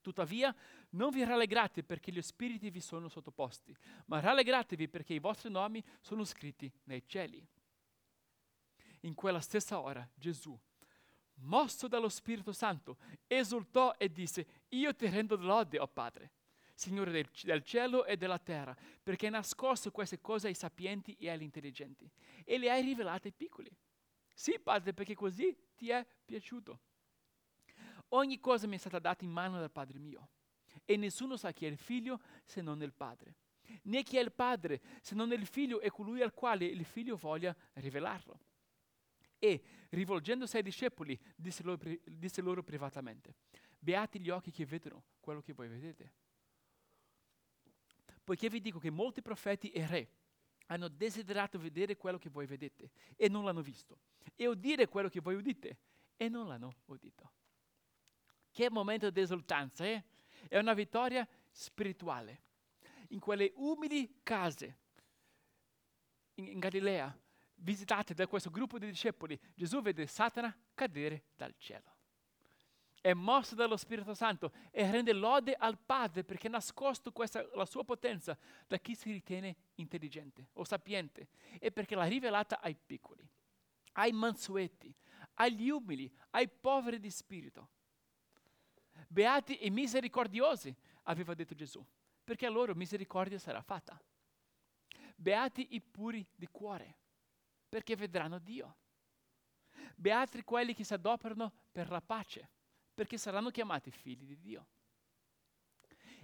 Tuttavia, 0.00 0.54
non 0.90 1.10
vi 1.10 1.22
rallegrate 1.22 1.82
perché 1.82 2.10
gli 2.10 2.22
spiriti 2.22 2.70
vi 2.70 2.80
sono 2.80 3.08
sottoposti, 3.08 3.76
ma 4.06 4.20
rallegratevi 4.20 4.88
perché 4.88 5.12
i 5.12 5.18
vostri 5.18 5.50
nomi 5.50 5.84
sono 6.00 6.24
scritti 6.24 6.72
nei 6.84 7.04
cieli. 7.06 7.46
In 9.00 9.14
quella 9.14 9.40
stessa 9.40 9.80
ora 9.80 10.06
Gesù, 10.14 10.58
mosso 11.40 11.88
dallo 11.88 12.08
Spirito 12.08 12.52
Santo, 12.52 12.98
esultò 13.26 13.94
e 13.96 14.10
disse, 14.10 14.64
io 14.68 14.94
ti 14.94 15.08
rendo 15.08 15.36
lode, 15.36 15.78
o 15.78 15.84
oh 15.84 15.88
Padre, 15.88 16.32
Signore 16.74 17.10
del, 17.10 17.28
del, 17.42 17.62
cielo 17.62 18.04
e 18.06 18.16
della 18.16 18.38
terra, 18.38 18.76
perché 19.02 19.26
hai 19.26 19.32
nascosto 19.32 19.90
queste 19.90 20.20
cose 20.20 20.48
ai 20.48 20.54
sapienti 20.54 21.14
e 21.18 21.28
agli 21.28 21.42
intelligenti 21.42 22.10
e 22.44 22.58
le 22.58 22.70
hai 22.70 22.82
rivelate 22.82 23.28
ai 23.28 23.34
piccoli. 23.34 23.70
Sì, 24.32 24.58
Padre, 24.58 24.94
perché 24.94 25.14
così 25.14 25.54
ti 25.74 25.90
è 25.90 26.06
piaciuto. 26.24 26.80
Ogni 28.08 28.40
cosa 28.40 28.66
mi 28.66 28.76
è 28.76 28.78
stata 28.78 28.98
data 28.98 29.24
in 29.24 29.30
mano 29.30 29.58
dal 29.58 29.70
Padre 29.70 29.98
mio 29.98 30.30
e 30.84 30.96
nessuno 30.96 31.36
sa 31.36 31.52
chi 31.52 31.66
è 31.66 31.68
il 31.68 31.76
figlio 31.76 32.20
se 32.44 32.60
non 32.60 32.82
il 32.82 32.92
Padre, 32.92 33.36
né 33.82 34.02
chi 34.02 34.16
è 34.16 34.20
il 34.20 34.32
Padre 34.32 34.80
se 35.00 35.14
non 35.14 35.30
il 35.32 35.46
figlio 35.46 35.80
e 35.80 35.90
colui 35.90 36.22
al 36.22 36.32
quale 36.32 36.64
il 36.64 36.84
figlio 36.84 37.16
voglia 37.16 37.54
rivelarlo. 37.74 38.40
E, 39.42 39.62
rivolgendosi 39.88 40.56
ai 40.56 40.62
discepoli, 40.62 41.18
disse 41.34 41.62
loro, 41.62 41.80
disse 42.04 42.42
loro 42.42 42.62
privatamente, 42.62 43.34
beati 43.78 44.20
gli 44.20 44.28
occhi 44.28 44.50
che 44.50 44.66
vedono 44.66 45.04
quello 45.18 45.40
che 45.40 45.54
voi 45.54 45.66
vedete. 45.66 46.12
Poiché 48.22 48.50
vi 48.50 48.60
dico 48.60 48.78
che 48.78 48.90
molti 48.90 49.22
profeti 49.22 49.70
e 49.70 49.86
re 49.86 50.10
hanno 50.66 50.88
desiderato 50.88 51.58
vedere 51.58 51.96
quello 51.96 52.18
che 52.18 52.28
voi 52.28 52.44
vedete 52.44 52.90
e 53.16 53.28
non 53.30 53.44
l'hanno 53.44 53.62
visto, 53.62 53.98
e 54.36 54.46
udire 54.46 54.88
quello 54.88 55.08
che 55.08 55.20
voi 55.20 55.36
udite 55.36 55.78
e 56.16 56.28
non 56.28 56.46
l'hanno 56.46 56.74
udito. 56.84 57.32
Che 58.50 58.70
momento 58.70 59.08
di 59.10 59.20
esultanza, 59.20 59.86
eh? 59.86 60.04
È 60.48 60.58
una 60.58 60.74
vittoria 60.74 61.26
spirituale. 61.50 62.42
In 63.08 63.20
quelle 63.20 63.52
umili 63.56 64.20
case 64.22 64.78
in, 66.34 66.46
in 66.46 66.58
Galilea, 66.58 67.18
visitate 67.60 68.14
da 68.14 68.26
questo 68.26 68.50
gruppo 68.50 68.78
di 68.78 68.86
discepoli, 68.86 69.38
Gesù 69.54 69.80
vede 69.80 70.06
Satana 70.06 70.54
cadere 70.74 71.24
dal 71.36 71.54
cielo. 71.58 71.96
È 73.00 73.14
mosso 73.14 73.54
dallo 73.54 73.78
Spirito 73.78 74.12
Santo 74.12 74.52
e 74.70 74.90
rende 74.90 75.14
lode 75.14 75.54
al 75.54 75.78
Padre 75.78 76.22
perché 76.22 76.48
ha 76.48 76.50
nascosto 76.50 77.12
questa, 77.12 77.46
la 77.54 77.64
sua 77.64 77.82
potenza 77.82 78.36
da 78.66 78.76
chi 78.76 78.94
si 78.94 79.10
ritiene 79.10 79.56
intelligente 79.76 80.48
o 80.54 80.64
sapiente 80.64 81.28
e 81.58 81.72
perché 81.72 81.94
l'ha 81.94 82.04
rivelata 82.04 82.60
ai 82.60 82.76
piccoli, 82.76 83.26
ai 83.92 84.12
mansueti, 84.12 84.94
agli 85.34 85.70
umili, 85.70 86.12
ai 86.30 86.48
poveri 86.48 87.00
di 87.00 87.10
spirito. 87.10 87.70
Beati 89.08 89.56
e 89.56 89.70
misericordiosi, 89.70 90.74
aveva 91.04 91.32
detto 91.32 91.54
Gesù, 91.54 91.84
perché 92.22 92.44
a 92.44 92.50
loro 92.50 92.74
misericordia 92.74 93.38
sarà 93.38 93.62
fatta. 93.62 93.98
Beati 95.16 95.68
i 95.70 95.80
puri 95.80 96.26
di 96.34 96.46
cuore, 96.48 96.99
perché 97.70 97.96
vedranno 97.96 98.38
Dio. 98.38 98.76
Beati 99.94 100.42
quelli 100.42 100.74
che 100.74 100.84
si 100.84 100.92
adoperano 100.92 101.50
per 101.72 101.88
la 101.88 102.02
pace, 102.02 102.50
perché 102.92 103.16
saranno 103.16 103.50
chiamati 103.50 103.90
figli 103.90 104.26
di 104.26 104.38
Dio. 104.38 104.66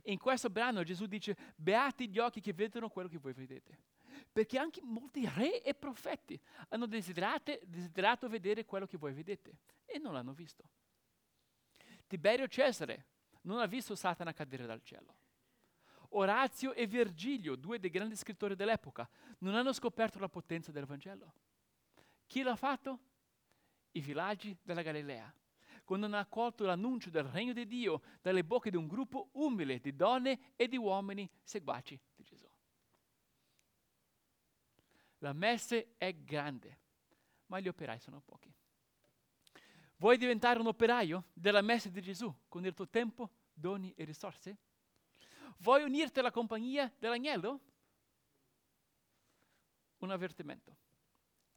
in 0.09 0.19
questo 0.19 0.51
brano 0.51 0.83
Gesù 0.83 1.07
dice, 1.07 1.37
beati 1.57 2.09
gli 2.09 2.19
occhi 2.19 2.41
che 2.41 2.53
vedono 2.53 2.91
quello 2.91 3.09
che 3.09 3.19
voi 3.19 3.33
vedete. 3.33 3.85
Perché 4.33 4.59
anche 4.59 4.81
molti 4.83 5.27
re 5.27 5.63
e 5.63 5.75
profeti 5.75 6.39
hanno 6.69 6.87
desiderato 6.87 8.29
vedere 8.29 8.65
quello 8.65 8.87
che 8.87 8.97
voi 8.97 9.13
vedete 9.13 9.59
e 9.85 9.99
non 9.99 10.13
l'hanno 10.13 10.33
visto. 10.33 10.69
Tiberio 12.07 12.47
Cesare 12.47 13.07
non 13.43 13.59
ha 13.59 13.67
visto 13.67 13.95
Satana 13.95 14.33
cadere 14.33 14.67
dal 14.67 14.83
cielo. 14.83 15.17
Orazio 16.11 16.73
e 16.73 16.87
Virgilio, 16.87 17.57
due 17.57 17.79
dei 17.79 17.90
grandi 17.90 18.16
scrittori 18.16 18.55
dell'epoca, 18.55 19.09
non 19.38 19.55
hanno 19.55 19.73
scoperto 19.73 20.19
la 20.19 20.29
potenza 20.29 20.73
del 20.73 20.85
Vangelo. 20.85 21.35
Chi 22.27 22.42
l'ha 22.42 22.57
fatto? 22.57 23.01
I 23.92 24.01
villaggi 24.01 24.57
della 24.62 24.83
Galilea, 24.83 25.33
quando 25.85 26.07
hanno 26.07 26.19
accolto 26.19 26.64
l'annuncio 26.64 27.11
del 27.11 27.25
regno 27.25 27.53
di 27.53 27.66
Dio 27.66 28.03
dalle 28.21 28.45
bocche 28.45 28.71
di 28.71 28.77
un 28.77 28.87
gruppo 28.87 29.31
umile 29.33 29.81
di 29.81 29.95
donne 29.95 30.53
e 30.57 30.69
di 30.69 30.77
uomini 30.77 31.31
seguaci 31.42 31.99
di 32.14 32.23
Gesù. 32.23 32.49
La 35.19 35.33
messe 35.33 35.95
è 35.97 36.14
grande, 36.14 36.79
ma 37.47 37.61
gli 37.61 37.69
operai 37.69 37.99
sono 37.99 38.21
pochi. 38.21 38.53
Vuoi 39.99 40.19
diventare 40.19 40.59
un 40.59 40.66
operaio 40.66 41.29
della 41.33 41.62
messa 41.62 41.88
di 41.88 42.03
Gesù 42.03 42.35
con 42.49 42.66
il 42.66 42.75
tuo 42.75 42.88
tempo, 42.88 43.31
doni 43.53 43.95
e 43.97 44.05
risorse? 44.05 44.59
Vuoi 45.59 45.83
unirti 45.83 46.19
alla 46.19 46.31
compagnia 46.31 46.92
dell'agnello? 46.99 47.61
Un 49.99 50.11
avvertimento. 50.11 50.77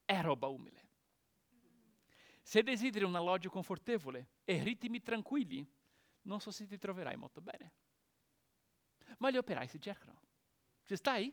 È 0.05 0.19
roba 0.21 0.47
umile. 0.47 0.87
Se 2.41 2.63
desideri 2.63 3.05
un 3.05 3.15
alloggio 3.15 3.49
confortevole 3.49 4.29
e 4.43 4.63
ritmi 4.63 5.01
tranquilli, 5.01 5.67
non 6.23 6.39
so 6.39 6.49
se 6.51 6.65
ti 6.65 6.77
troverai 6.77 7.15
molto 7.15 7.41
bene. 7.41 7.73
Ma 9.19 9.29
gli 9.29 9.37
operai 9.37 9.67
si 9.67 9.79
cercano. 9.79 10.21
Ci 10.83 10.95
stai? 10.95 11.31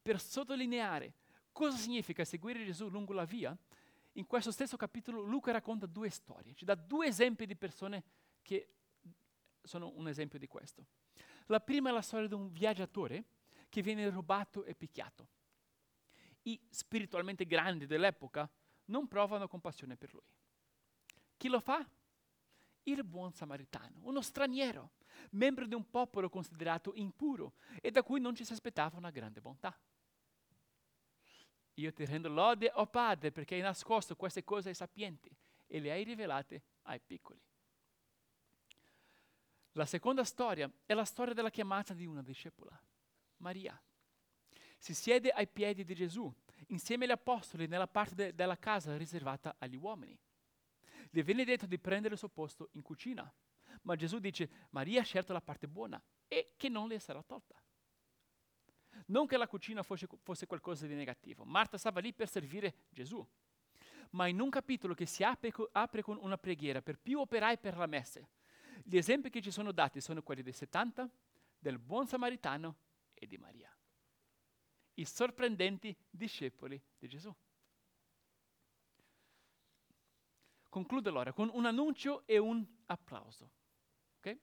Per 0.00 0.20
sottolineare 0.20 1.14
cosa 1.52 1.76
significa 1.76 2.24
seguire 2.24 2.64
Gesù 2.64 2.88
lungo 2.88 3.12
la 3.12 3.24
via, 3.24 3.56
in 4.12 4.26
questo 4.26 4.50
stesso 4.50 4.76
capitolo 4.76 5.20
Luca 5.20 5.52
racconta 5.52 5.86
due 5.86 6.08
storie, 6.08 6.54
ci 6.54 6.64
dà 6.64 6.74
due 6.74 7.08
esempi 7.08 7.46
di 7.46 7.56
persone 7.56 8.02
che 8.42 8.74
sono 9.62 9.92
un 9.94 10.08
esempio 10.08 10.38
di 10.38 10.46
questo. 10.46 10.86
La 11.50 11.60
prima 11.60 11.90
è 11.90 11.92
la 11.92 12.00
storia 12.00 12.28
di 12.28 12.34
un 12.34 12.52
viaggiatore 12.52 13.24
che 13.68 13.82
viene 13.82 14.08
rubato 14.08 14.64
e 14.64 14.76
picchiato. 14.76 15.28
I 16.42 16.60
spiritualmente 16.70 17.44
grandi 17.44 17.86
dell'epoca 17.86 18.48
non 18.86 19.08
provano 19.08 19.48
compassione 19.48 19.96
per 19.96 20.14
lui. 20.14 20.32
Chi 21.36 21.48
lo 21.48 21.58
fa? 21.58 21.84
Il 22.84 23.02
buon 23.02 23.32
samaritano, 23.32 23.98
uno 24.02 24.20
straniero, 24.20 24.92
membro 25.32 25.66
di 25.66 25.74
un 25.74 25.90
popolo 25.90 26.28
considerato 26.28 26.92
impuro 26.94 27.54
e 27.80 27.90
da 27.90 28.04
cui 28.04 28.20
non 28.20 28.36
ci 28.36 28.44
si 28.44 28.52
aspettava 28.52 28.96
una 28.96 29.10
grande 29.10 29.40
bontà. 29.40 29.76
Io 31.74 31.92
ti 31.92 32.04
rendo 32.04 32.28
lode, 32.28 32.70
o 32.74 32.82
oh 32.82 32.86
Padre, 32.86 33.32
perché 33.32 33.56
hai 33.56 33.60
nascosto 33.60 34.14
queste 34.14 34.44
cose 34.44 34.68
ai 34.68 34.74
sapienti 34.76 35.34
e 35.66 35.80
le 35.80 35.90
hai 35.90 36.04
rivelate 36.04 36.62
ai 36.82 37.00
piccoli. 37.00 37.40
La 39.74 39.86
seconda 39.86 40.24
storia 40.24 40.70
è 40.84 40.94
la 40.94 41.04
storia 41.04 41.32
della 41.32 41.50
chiamata 41.50 41.94
di 41.94 42.04
una 42.04 42.22
discepola, 42.22 42.78
Maria. 43.36 43.80
Si 44.76 44.94
siede 44.94 45.30
ai 45.30 45.46
piedi 45.46 45.84
di 45.84 45.94
Gesù, 45.94 46.32
insieme 46.68 47.04
agli 47.04 47.12
apostoli, 47.12 47.66
nella 47.66 47.86
parte 47.86 48.14
de- 48.14 48.34
della 48.34 48.58
casa 48.58 48.96
riservata 48.96 49.54
agli 49.58 49.76
uomini. 49.76 50.18
Le 51.10 51.22
viene 51.22 51.44
detto 51.44 51.66
di 51.66 51.78
prendere 51.78 52.14
il 52.14 52.18
suo 52.18 52.28
posto 52.28 52.70
in 52.72 52.82
cucina, 52.82 53.32
ma 53.82 53.94
Gesù 53.94 54.18
dice, 54.18 54.50
Maria 54.70 55.02
ha 55.02 55.04
scelto 55.04 55.32
la 55.32 55.40
parte 55.40 55.68
buona 55.68 56.02
e 56.26 56.54
che 56.56 56.68
non 56.68 56.88
le 56.88 56.98
sarà 56.98 57.22
tolta. 57.22 57.54
Non 59.06 59.26
che 59.26 59.36
la 59.36 59.46
cucina 59.46 59.82
fosse, 59.82 60.08
fosse 60.22 60.46
qualcosa 60.46 60.86
di 60.86 60.94
negativo, 60.94 61.44
Marta 61.44 61.78
stava 61.78 62.00
lì 62.00 62.12
per 62.12 62.28
servire 62.28 62.86
Gesù. 62.88 63.24
Ma 64.10 64.26
in 64.26 64.40
un 64.40 64.50
capitolo 64.50 64.94
che 64.94 65.06
si 65.06 65.22
apre, 65.22 65.52
apre 65.72 66.02
con 66.02 66.18
una 66.20 66.36
preghiera 66.36 66.82
per 66.82 66.98
più 66.98 67.20
operai 67.20 67.58
per 67.58 67.76
la 67.76 67.86
messe, 67.86 68.28
gli 68.84 68.96
esempi 68.96 69.30
che 69.30 69.40
ci 69.40 69.50
sono 69.50 69.72
dati 69.72 70.00
sono 70.00 70.22
quelli 70.22 70.42
dei 70.42 70.52
70, 70.52 71.08
del 71.58 71.78
buon 71.78 72.06
samaritano 72.06 72.76
e 73.14 73.26
di 73.26 73.36
Maria. 73.36 73.74
I 74.94 75.04
sorprendenti 75.04 75.96
discepoli 76.08 76.80
di 76.98 77.08
Gesù. 77.08 77.34
Concludo 80.68 81.08
allora 81.08 81.32
con 81.32 81.50
un 81.52 81.66
annuncio 81.66 82.26
e 82.26 82.38
un 82.38 82.64
applauso. 82.86 83.50
Okay? 84.18 84.38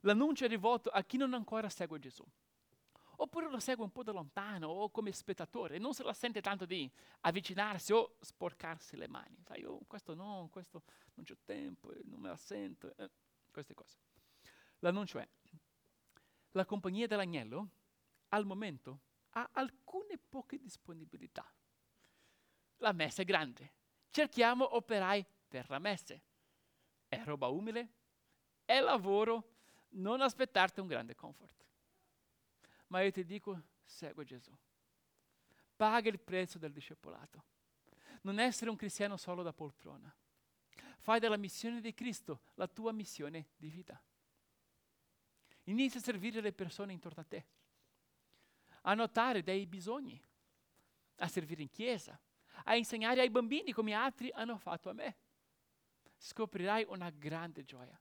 L'annuncio 0.00 0.44
è 0.44 0.48
rivolto 0.48 0.90
a 0.90 1.02
chi 1.02 1.16
non 1.16 1.32
ancora 1.32 1.68
segue 1.68 1.98
Gesù 1.98 2.24
oppure 3.16 3.48
lo 3.48 3.60
segue 3.60 3.84
un 3.84 3.92
po' 3.92 4.02
da 4.02 4.12
lontano 4.12 4.68
o 4.68 4.90
come 4.90 5.12
spettatore, 5.12 5.78
non 5.78 5.94
se 5.94 6.02
la 6.02 6.12
sente 6.12 6.40
tanto 6.40 6.64
di 6.64 6.90
avvicinarsi 7.20 7.92
o 7.92 8.16
sporcarsi 8.20 8.96
le 8.96 9.08
mani. 9.08 9.40
Sai, 9.44 9.64
oh, 9.64 9.80
questo 9.86 10.14
no, 10.14 10.48
questo 10.50 10.82
non 11.14 11.24
c'ho 11.24 11.36
tempo, 11.44 11.92
non 12.04 12.20
me 12.20 12.28
la 12.28 12.36
sento, 12.36 12.94
eh, 12.96 13.10
queste 13.54 13.72
cose. 13.72 13.96
L'annuncio 14.80 15.18
è, 15.18 15.28
la 16.50 16.66
compagnia 16.66 17.06
dell'agnello 17.06 17.70
al 18.28 18.44
momento 18.44 19.00
ha 19.30 19.48
alcune 19.52 20.18
poche 20.18 20.58
disponibilità. 20.58 21.50
La 22.78 22.92
messa 22.92 23.22
è 23.22 23.24
grande, 23.24 23.72
cerchiamo 24.10 24.76
operai 24.76 25.24
per 25.48 25.70
la 25.70 25.78
messa. 25.78 26.14
È 27.08 27.22
roba 27.22 27.46
umile, 27.46 27.92
è 28.64 28.80
lavoro, 28.80 29.52
non 29.90 30.20
aspettarti 30.20 30.80
un 30.80 30.88
grande 30.88 31.14
comfort. 31.14 31.64
Ma 32.88 33.02
io 33.02 33.10
ti 33.10 33.24
dico, 33.24 33.62
segue 33.84 34.24
Gesù. 34.24 34.52
paga 35.76 36.08
il 36.08 36.18
prezzo 36.18 36.58
del 36.58 36.72
discepolato. 36.72 37.44
Non 38.22 38.38
essere 38.38 38.70
un 38.70 38.76
cristiano 38.76 39.16
solo 39.16 39.42
da 39.42 39.52
poltrona. 39.52 40.14
Fai 41.04 41.20
della 41.20 41.36
missione 41.36 41.82
di 41.82 41.92
Cristo 41.92 42.40
la 42.54 42.66
tua 42.66 42.90
missione 42.90 43.48
di 43.58 43.68
vita. 43.68 44.02
Inizia 45.64 46.00
a 46.00 46.02
servire 46.02 46.40
le 46.40 46.54
persone 46.54 46.94
intorno 46.94 47.20
a 47.20 47.26
te, 47.26 47.46
a 48.80 48.94
notare 48.94 49.42
dei 49.42 49.66
bisogni, 49.66 50.18
a 51.16 51.28
servire 51.28 51.60
in 51.60 51.68
chiesa, 51.68 52.18
a 52.64 52.74
insegnare 52.74 53.20
ai 53.20 53.28
bambini 53.28 53.70
come 53.70 53.92
altri 53.92 54.30
hanno 54.32 54.56
fatto 54.56 54.88
a 54.88 54.94
me. 54.94 55.16
Scoprirai 56.16 56.86
una 56.88 57.10
grande 57.10 57.66
gioia, 57.66 58.00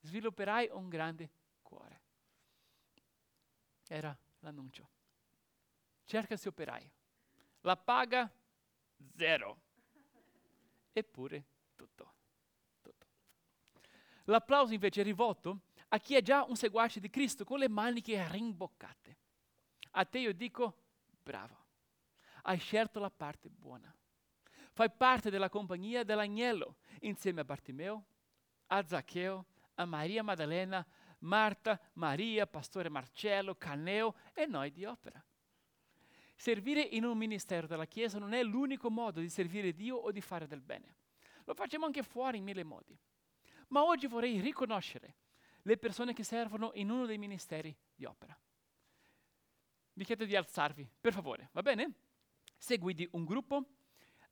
svilupperai 0.00 0.70
un 0.72 0.88
grande 0.88 1.30
cuore. 1.60 2.00
Era 3.88 4.16
l'annuncio. 4.38 4.88
Cercasi 6.02 6.48
operai. 6.48 6.90
La 7.60 7.76
paga 7.76 8.32
zero. 9.14 9.60
Eppure 10.94 11.44
tutto. 11.76 12.14
tutto. 12.80 13.06
L'applauso 14.24 14.72
invece 14.72 15.02
è 15.02 15.04
rivolto 15.04 15.60
a 15.88 15.98
chi 15.98 16.16
è 16.16 16.22
già 16.22 16.42
un 16.42 16.56
seguace 16.56 16.98
di 16.98 17.10
Cristo 17.10 17.44
con 17.44 17.58
le 17.58 17.68
maniche 17.68 18.26
rimboccate. 18.30 19.16
A 19.92 20.04
te 20.04 20.18
io 20.18 20.34
dico, 20.34 20.82
bravo, 21.22 21.64
hai 22.42 22.58
scelto 22.58 22.98
la 22.98 23.10
parte 23.10 23.48
buona. 23.48 23.94
Fai 24.72 24.90
parte 24.90 25.30
della 25.30 25.48
compagnia 25.48 26.02
dell'agnello 26.02 26.76
insieme 27.00 27.40
a 27.40 27.44
Bartimeo, 27.44 28.04
a 28.66 28.84
Zaccheo, 28.86 29.46
a 29.74 29.84
Maria 29.84 30.22
Maddalena, 30.22 30.86
Marta, 31.20 31.80
Maria, 31.94 32.46
Pastore 32.46 32.88
Marcello, 32.88 33.54
Caneo 33.54 34.16
e 34.34 34.46
noi 34.46 34.72
di 34.72 34.84
opera. 34.84 35.24
Servire 36.34 36.82
in 36.82 37.04
un 37.04 37.16
ministero 37.16 37.66
della 37.66 37.86
Chiesa 37.86 38.18
non 38.18 38.34
è 38.34 38.42
l'unico 38.42 38.90
modo 38.90 39.20
di 39.20 39.30
servire 39.30 39.72
Dio 39.72 39.96
o 39.96 40.12
di 40.12 40.20
fare 40.20 40.46
del 40.46 40.60
bene. 40.60 40.95
Lo 41.46 41.54
facciamo 41.54 41.86
anche 41.86 42.02
fuori 42.02 42.38
in 42.38 42.44
mille 42.44 42.64
modi. 42.64 42.96
Ma 43.68 43.84
oggi 43.84 44.06
vorrei 44.06 44.40
riconoscere 44.40 45.14
le 45.62 45.76
persone 45.76 46.12
che 46.12 46.22
servono 46.22 46.72
in 46.74 46.90
uno 46.90 47.06
dei 47.06 47.18
ministeri 47.18 47.74
di 47.94 48.04
opera. 48.04 48.36
Vi 49.92 50.04
chiedo 50.04 50.24
di 50.24 50.36
alzarvi, 50.36 50.88
per 51.00 51.12
favore, 51.12 51.48
va 51.52 51.62
bene? 51.62 51.92
Se 52.56 52.78
guidi 52.78 53.08
un 53.12 53.24
gruppo, 53.24 53.64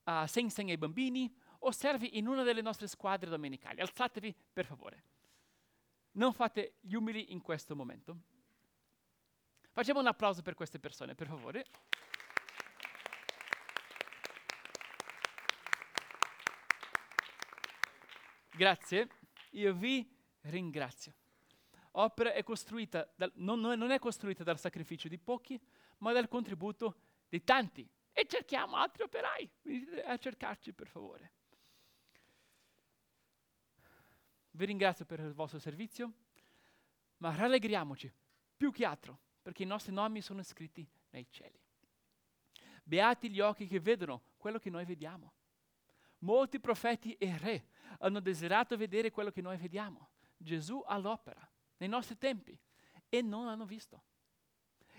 uh, 0.03 0.25
se 0.25 0.41
insegni 0.41 0.71
ai 0.71 0.77
bambini 0.77 1.33
o 1.59 1.71
servi 1.71 2.17
in 2.17 2.27
una 2.27 2.43
delle 2.43 2.61
nostre 2.61 2.87
squadre 2.87 3.29
domenicali, 3.29 3.79
alzatevi 3.79 4.35
per 4.53 4.65
favore. 4.65 5.03
Non 6.11 6.33
fate 6.33 6.75
gli 6.81 6.93
umili 6.95 7.31
in 7.31 7.41
questo 7.41 7.75
momento. 7.75 8.17
Facciamo 9.71 9.99
un 9.99 10.07
applauso 10.07 10.41
per 10.41 10.53
queste 10.53 10.79
persone, 10.79 11.15
per 11.15 11.27
favore. 11.27 11.65
Grazie, 18.55 19.09
io 19.51 19.73
vi 19.73 20.09
ringrazio. 20.43 21.13
Opera 21.91 22.31
è 22.31 22.41
costruita 22.41 23.11
dal, 23.13 23.29
non, 23.35 23.59
non 23.59 23.91
è 23.91 23.99
costruita 23.99 24.45
dal 24.45 24.57
sacrificio 24.57 25.09
di 25.09 25.17
pochi, 25.17 25.59
ma 25.97 26.13
dal 26.13 26.29
contributo 26.29 26.95
di 27.27 27.43
tanti. 27.43 27.85
E 28.13 28.25
cerchiamo 28.27 28.77
altri 28.77 29.03
operai. 29.03 29.49
Venite 29.61 30.03
a 30.03 30.17
cercarci, 30.17 30.71
per 30.71 30.87
favore. 30.87 31.31
Vi 34.51 34.65
ringrazio 34.65 35.03
per 35.03 35.19
il 35.19 35.33
vostro 35.33 35.59
servizio, 35.59 36.13
ma 37.17 37.35
rallegriamoci 37.35 38.09
più 38.55 38.71
che 38.71 38.85
altro 38.85 39.19
perché 39.41 39.63
i 39.63 39.67
nostri 39.67 39.91
nomi 39.91 40.21
sono 40.21 40.41
scritti 40.43 40.87
nei 41.09 41.27
cieli. 41.29 41.59
Beati 42.83 43.29
gli 43.29 43.41
occhi 43.41 43.67
che 43.67 43.81
vedono 43.81 44.23
quello 44.37 44.59
che 44.59 44.69
noi 44.69 44.85
vediamo. 44.85 45.33
Molti 46.19 46.61
profeti 46.61 47.13
e 47.15 47.37
re 47.37 47.67
hanno 47.99 48.19
desiderato 48.19 48.77
vedere 48.77 49.11
quello 49.11 49.31
che 49.31 49.41
noi 49.41 49.57
vediamo, 49.57 50.09
Gesù 50.37 50.83
all'opera, 50.85 51.47
nei 51.77 51.89
nostri 51.89 52.17
tempi, 52.17 52.57
e 53.09 53.21
non 53.21 53.45
l'hanno 53.45 53.65
visto. 53.65 54.03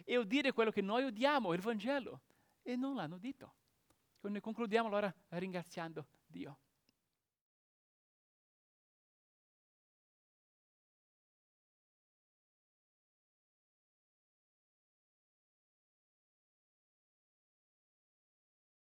E 0.05 0.17
udire 0.17 0.53
quello 0.53 0.71
che 0.71 0.83
noi 0.83 1.05
udiamo, 1.05 1.53
il 1.53 1.61
Vangelo, 1.61 2.23
e 2.63 2.77
non 2.77 2.95
l'hanno 2.95 3.19
detto. 3.19 3.55
Quindi 4.19 4.41
concludiamo 4.41 4.89
allora 4.89 5.15
ringraziando 5.29 6.07
Dio. 6.27 6.59